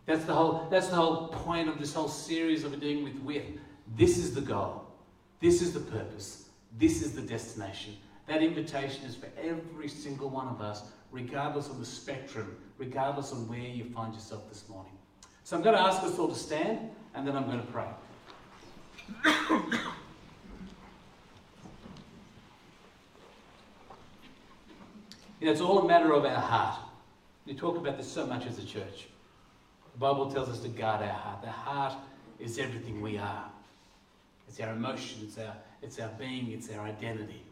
That's 0.06 0.24
the, 0.24 0.34
whole, 0.34 0.68
that's 0.72 0.88
the 0.88 0.96
whole 0.96 1.28
point 1.28 1.68
of 1.68 1.80
this 1.80 1.94
whole 1.94 2.08
series 2.08 2.64
of 2.64 2.80
dealing 2.80 3.04
with 3.04 3.20
with. 3.20 3.44
This 3.98 4.18
is 4.18 4.34
the 4.34 4.40
goal. 4.40 4.86
This 5.42 5.62
is 5.62 5.74
the 5.74 5.82
purpose. 5.82 6.46
This 6.78 7.02
is 7.02 7.12
the 7.12 7.24
destination. 7.24 7.98
That 8.28 8.42
invitation 8.42 9.04
is 9.04 9.18
for 9.18 9.28
every 9.38 9.90
single 9.90 10.30
one 10.30 10.48
of 10.48 10.62
us, 10.62 10.84
regardless 11.12 11.68
of 11.68 11.78
the 11.78 11.86
spectrum, 11.86 12.56
regardless 12.78 13.34
of 13.34 13.50
where 13.50 13.60
you 13.60 13.84
find 13.84 14.14
yourself 14.14 14.48
this 14.48 14.70
morning. 14.70 14.94
So 15.44 15.58
I'm 15.58 15.64
going 15.64 15.76
to 15.76 15.82
ask 15.82 16.04
us 16.04 16.18
all 16.18 16.28
to 16.28 16.36
stand 16.36 16.90
and 17.14 17.28
then 17.28 17.36
I'm 17.36 17.46
going 17.46 17.60
to 17.60 17.68
pray. 17.68 17.86
you 25.40 25.46
know, 25.46 25.52
it's 25.52 25.62
all 25.62 25.80
a 25.80 25.88
matter 25.88 26.14
of 26.14 26.26
our 26.26 26.40
heart. 26.40 26.80
We 27.46 27.54
talk 27.54 27.78
about 27.78 27.98
this 27.98 28.12
so 28.12 28.26
much 28.26 28.46
as 28.46 28.60
a 28.60 28.66
church. 28.66 29.08
The 29.94 30.00
Bible 30.00 30.32
tells 30.32 30.50
us 30.50 30.60
to 30.60 30.70
guard 30.70 31.02
our 31.02 31.10
heart. 31.10 31.42
The 31.42 31.50
heart 31.50 31.96
is 32.40 32.58
everything 32.58 33.02
we 33.02 33.18
are. 33.18 33.50
It's 34.48 34.60
our 34.60 34.74
emotion, 34.74 35.22
it's 35.24 35.38
our, 35.38 35.56
it's 35.82 36.00
our 36.00 36.10
being, 36.20 36.52
it's 36.52 36.70
our 36.72 36.86
identity. 36.86 37.44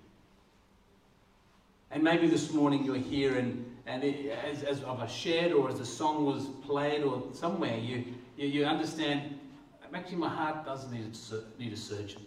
And 1.91 2.03
maybe 2.03 2.27
this 2.27 2.51
morning 2.53 2.83
you're 2.83 2.95
here 2.95 3.37
and, 3.37 3.68
and 3.89 4.03
it, 4.03 4.31
as, 4.45 4.63
as 4.63 4.83
I've 4.83 5.09
shared 5.09 5.51
or 5.51 5.67
as 5.69 5.79
the 5.79 5.85
song 5.85 6.23
was 6.23 6.45
played 6.65 7.01
or 7.01 7.23
somewhere, 7.33 7.75
you, 7.75 8.05
you, 8.37 8.47
you 8.47 8.65
understand, 8.65 9.39
actually 9.93 10.17
my 10.17 10.29
heart 10.29 10.63
does 10.63 10.89
need 10.91 11.05
a, 11.05 11.59
need 11.59 11.73
a 11.73 11.77
surgeon. 11.77 12.21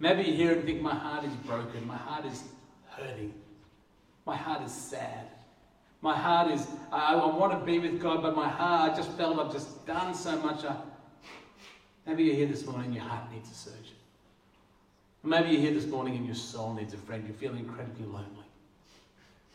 Maybe 0.00 0.24
you 0.24 0.34
hear 0.34 0.52
and 0.52 0.64
think, 0.64 0.82
my 0.82 0.94
heart 0.94 1.24
is 1.24 1.32
broken, 1.46 1.86
my 1.86 1.96
heart 1.96 2.26
is 2.26 2.42
hurting, 2.90 3.32
my 4.26 4.36
heart 4.36 4.62
is 4.62 4.72
sad. 4.72 5.28
My 6.02 6.14
heart 6.14 6.50
is, 6.50 6.66
I, 6.92 7.14
I 7.14 7.24
want 7.24 7.58
to 7.58 7.64
be 7.64 7.78
with 7.78 8.02
God, 8.02 8.20
but 8.20 8.36
my 8.36 8.48
heart, 8.48 8.92
I 8.92 8.96
just 8.96 9.10
felt 9.12 9.38
I've 9.38 9.52
just 9.52 9.86
done 9.86 10.12
so 10.12 10.36
much. 10.40 10.62
I, 10.64 10.76
maybe 12.04 12.24
you're 12.24 12.34
here 12.34 12.46
this 12.46 12.66
morning 12.66 12.92
your 12.92 13.04
heart 13.04 13.32
needs 13.32 13.50
a 13.50 13.54
surgeon. 13.54 13.96
Maybe 15.22 15.50
you're 15.50 15.62
here 15.62 15.72
this 15.72 15.86
morning 15.86 16.16
and 16.16 16.26
your 16.26 16.34
soul 16.34 16.74
needs 16.74 16.92
a 16.92 16.98
friend. 16.98 17.24
You 17.26 17.32
feel 17.32 17.54
incredibly 17.54 18.04
lonely. 18.04 18.43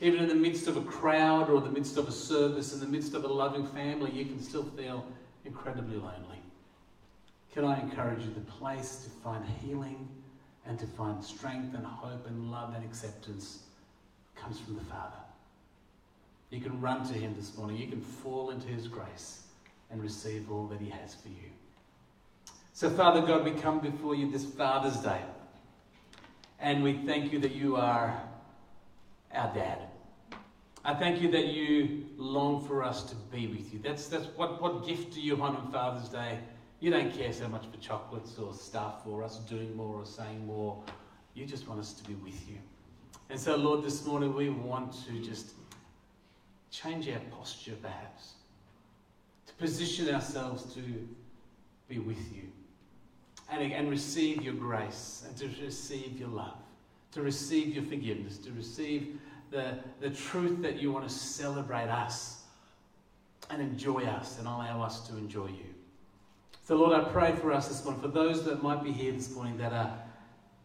Even 0.01 0.21
in 0.21 0.29
the 0.29 0.35
midst 0.35 0.67
of 0.67 0.77
a 0.77 0.81
crowd 0.81 1.49
or 1.49 1.59
the 1.59 1.71
midst 1.71 1.97
of 1.97 2.07
a 2.07 2.12
service, 2.12 2.73
in 2.73 2.79
the 2.79 2.88
midst 2.88 3.13
of 3.13 3.23
a 3.25 3.27
loving 3.27 3.67
family, 3.67 4.12
you 4.12 4.25
can 4.25 4.41
still 4.41 4.63
feel 4.63 5.05
incredibly 5.45 5.97
lonely. 5.97 6.41
Can 7.53 7.65
I 7.65 7.81
encourage 7.81 8.23
you 8.23 8.33
the 8.33 8.51
place 8.51 9.03
to 9.03 9.09
find 9.09 9.43
healing 9.62 10.07
and 10.65 10.77
to 10.79 10.85
find 10.85 11.23
strength 11.23 11.75
and 11.75 11.85
hope 11.85 12.27
and 12.27 12.51
love 12.51 12.73
and 12.75 12.85
acceptance 12.85 13.63
comes 14.35 14.59
from 14.59 14.75
the 14.75 14.83
Father. 14.83 15.17
You 16.51 16.62
can 16.62 16.79
run 16.79 17.05
to 17.07 17.13
Him 17.13 17.35
this 17.35 17.57
morning. 17.57 17.77
You 17.77 17.88
can 17.88 18.01
fall 18.01 18.51
into 18.51 18.67
His 18.67 18.88
grace 18.88 19.43
and 19.91 20.01
receive 20.01 20.51
all 20.51 20.67
that 20.67 20.79
He 20.79 20.89
has 20.89 21.15
for 21.15 21.29
you. 21.29 21.49
So, 22.73 22.89
Father 22.89 23.21
God, 23.21 23.43
we 23.43 23.51
come 23.51 23.79
before 23.79 24.15
you 24.15 24.31
this 24.31 24.45
Father's 24.45 24.97
Day. 24.97 25.21
And 26.59 26.83
we 26.83 26.93
thank 26.93 27.33
you 27.33 27.39
that 27.39 27.55
you 27.55 27.75
are 27.75 28.21
our 29.33 29.53
dad. 29.53 29.88
I 30.86 30.94
thank 30.94 31.22
you 31.22 31.30
that 31.32 31.48
you 31.48 32.06
long 32.18 32.65
for 32.65 32.84
us 32.84 33.04
to 33.04 33.15
be 33.15 33.48
with 33.48 33.73
you. 33.73 33.80
That's, 33.80 34.08
that's 34.08 34.25
what, 34.38 34.62
what 34.62 34.88
gift 34.88 35.13
do 35.13 35.21
you 35.21 35.36
want 35.36 35.58
on 35.58 35.71
Father's 35.71 36.08
Day? 36.08 36.40
You 36.80 36.90
don't 36.90 37.13
care 37.13 37.34
so 37.34 37.48
much 37.50 37.65
for 37.69 37.77
chocolates 37.82 38.38
or 38.38 38.54
stuff 38.54 39.02
or 39.06 39.23
us 39.23 39.40
doing 39.40 39.75
more 39.75 39.96
or 39.96 40.06
saying 40.06 40.46
more. 40.46 40.82
You 41.34 41.46
just 41.46 41.67
want 41.67 41.82
us 41.82 41.94
to 41.94 42.04
be 42.06 42.13
with 42.15 42.50
you. 42.50 42.58
And 43.30 43.40
so, 43.40 43.58
Lord, 43.58 43.84
this 43.84 44.06
morning 44.06 44.34
we 44.34 44.50
want 44.50 44.94
to 45.06 45.21
just 45.21 45.52
change 46.71 47.10
our 47.10 47.19
posture 47.32 47.75
perhaps, 47.82 48.34
to 49.48 49.54
position 49.56 50.13
ourselves 50.13 50.73
to 50.75 50.82
be 51.90 52.00
with 52.00 52.34
you 52.34 52.44
and, 53.52 53.73
and 53.73 53.90
receive 53.90 54.42
your 54.42 54.54
grace 54.54 55.23
and 55.27 55.36
to 55.38 55.50
receive 55.63 56.17
your 56.19 56.30
love, 56.30 56.58
to 57.12 57.21
receive 57.21 57.75
your 57.75 57.84
forgiveness, 57.84 58.38
to 58.38 58.52
receive 58.52 59.19
the, 59.52 59.75
the 60.00 60.10
truth 60.10 60.62
that 60.62 60.81
you 60.81 60.91
want 60.91 61.08
to 61.08 61.13
celebrate 61.13 61.89
us 61.89 62.43
and 63.50 63.62
enjoy 63.62 64.04
us 64.04 64.37
and 64.37 64.47
allow 64.47 64.81
us 64.81 65.08
to 65.08 65.17
enjoy 65.17 65.47
you. 65.47 65.65
So, 66.63 66.75
Lord, 66.75 66.93
I 66.93 67.10
pray 67.10 67.33
for 67.35 67.52
us 67.52 67.67
this 67.67 67.83
morning, 67.83 68.02
for 68.02 68.10
those 68.10 68.43
that 68.45 68.62
might 68.62 68.83
be 68.83 68.91
here 68.91 69.12
this 69.12 69.31
morning 69.31 69.58
that 69.58 69.73
are, 69.73 69.97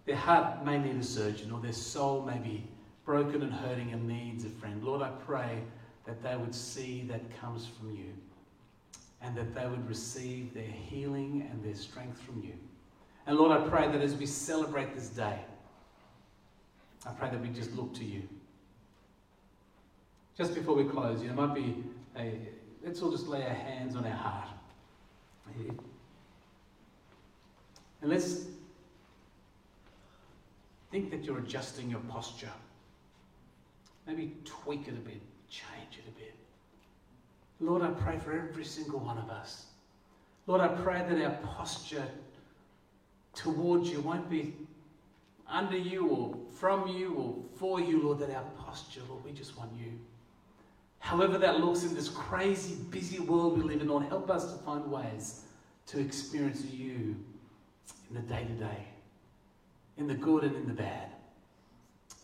their 0.04 0.16
heart 0.16 0.64
may 0.64 0.78
need 0.78 0.96
a 0.96 1.02
surgeon 1.02 1.50
or 1.50 1.60
their 1.60 1.72
soul 1.72 2.22
may 2.22 2.38
be 2.38 2.62
broken 3.06 3.42
and 3.42 3.52
hurting 3.52 3.92
and 3.92 4.06
needs 4.06 4.44
a 4.44 4.50
friend. 4.50 4.84
Lord, 4.84 5.00
I 5.00 5.08
pray 5.08 5.62
that 6.04 6.22
they 6.22 6.36
would 6.36 6.54
see 6.54 7.06
that 7.08 7.22
comes 7.40 7.66
from 7.66 7.94
you 7.94 8.12
and 9.22 9.34
that 9.34 9.54
they 9.54 9.66
would 9.66 9.88
receive 9.88 10.52
their 10.52 10.64
healing 10.64 11.48
and 11.50 11.64
their 11.64 11.74
strength 11.74 12.20
from 12.20 12.42
you. 12.42 12.52
And 13.26 13.38
Lord, 13.38 13.58
I 13.58 13.66
pray 13.66 13.88
that 13.90 14.02
as 14.02 14.14
we 14.14 14.26
celebrate 14.26 14.94
this 14.94 15.08
day, 15.08 15.38
I 17.06 17.10
pray 17.12 17.30
that 17.30 17.40
we 17.40 17.48
just 17.48 17.72
look 17.72 17.94
to 17.94 18.04
you. 18.04 18.22
Just 20.36 20.54
before 20.54 20.74
we 20.74 20.84
close, 20.84 21.22
you 21.22 21.28
know, 21.28 21.34
might 21.34 21.54
be 21.54 21.84
a, 22.18 22.32
let's 22.84 23.00
all 23.02 23.10
just 23.10 23.28
lay 23.28 23.42
our 23.42 23.54
hands 23.54 23.94
on 23.94 24.04
our 24.04 24.10
heart. 24.10 24.48
And 28.02 28.10
let's 28.10 28.46
think 30.90 31.10
that 31.10 31.24
you're 31.24 31.38
adjusting 31.38 31.90
your 31.90 32.00
posture. 32.00 32.50
Maybe 34.06 34.36
tweak 34.44 34.88
it 34.88 34.94
a 34.94 35.00
bit, 35.00 35.20
change 35.48 35.98
it 35.98 36.08
a 36.08 36.18
bit. 36.18 36.34
Lord, 37.60 37.82
I 37.82 37.90
pray 37.90 38.18
for 38.18 38.32
every 38.32 38.64
single 38.64 38.98
one 38.98 39.18
of 39.18 39.30
us. 39.30 39.66
Lord, 40.46 40.60
I 40.60 40.68
pray 40.68 41.04
that 41.08 41.24
our 41.24 41.36
posture 41.42 42.06
towards 43.34 43.88
you 43.88 44.00
won't 44.00 44.28
be 44.28 44.54
under 45.48 45.78
you 45.78 46.08
or 46.08 46.36
from 46.52 46.88
you 46.88 47.14
or 47.14 47.36
for 47.58 47.80
you, 47.80 48.02
Lord, 48.02 48.18
that 48.18 48.30
our 48.30 48.44
posture, 48.58 49.00
Lord, 49.08 49.24
we 49.24 49.32
just 49.32 49.56
want 49.56 49.70
you. 49.78 49.92
However 51.04 51.36
that 51.36 51.60
looks 51.60 51.82
in 51.82 51.94
this 51.94 52.08
crazy, 52.08 52.76
busy 52.88 53.18
world 53.18 53.58
we 53.58 53.62
live 53.62 53.82
in, 53.82 53.88
Lord, 53.88 54.06
help 54.06 54.30
us 54.30 54.50
to 54.50 54.58
find 54.64 54.90
ways 54.90 55.42
to 55.88 56.00
experience 56.00 56.64
you 56.64 57.14
in 58.08 58.14
the 58.14 58.22
day 58.22 58.42
to 58.42 58.54
day, 58.54 58.86
in 59.98 60.06
the 60.06 60.14
good 60.14 60.44
and 60.44 60.56
in 60.56 60.66
the 60.66 60.72
bad. 60.72 61.10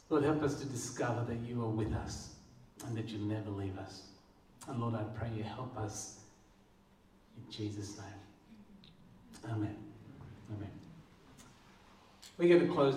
Lord, 0.08 0.24
help 0.24 0.42
us 0.42 0.58
to 0.60 0.66
discover 0.66 1.26
that 1.28 1.46
you 1.46 1.62
are 1.62 1.68
with 1.68 1.92
us 1.92 2.30
and 2.86 2.96
that 2.96 3.08
you'll 3.08 3.28
never 3.28 3.50
leave 3.50 3.76
us. 3.76 4.04
And 4.66 4.80
Lord, 4.80 4.94
I 4.94 5.02
pray 5.14 5.28
you 5.36 5.42
help 5.42 5.76
us 5.76 6.20
in 7.36 7.52
Jesus' 7.52 7.98
name. 7.98 9.52
Amen. 9.52 9.76
Amen. 10.56 10.70
We're 12.38 12.48
going 12.48 12.66
to 12.66 12.74
close. 12.74 12.88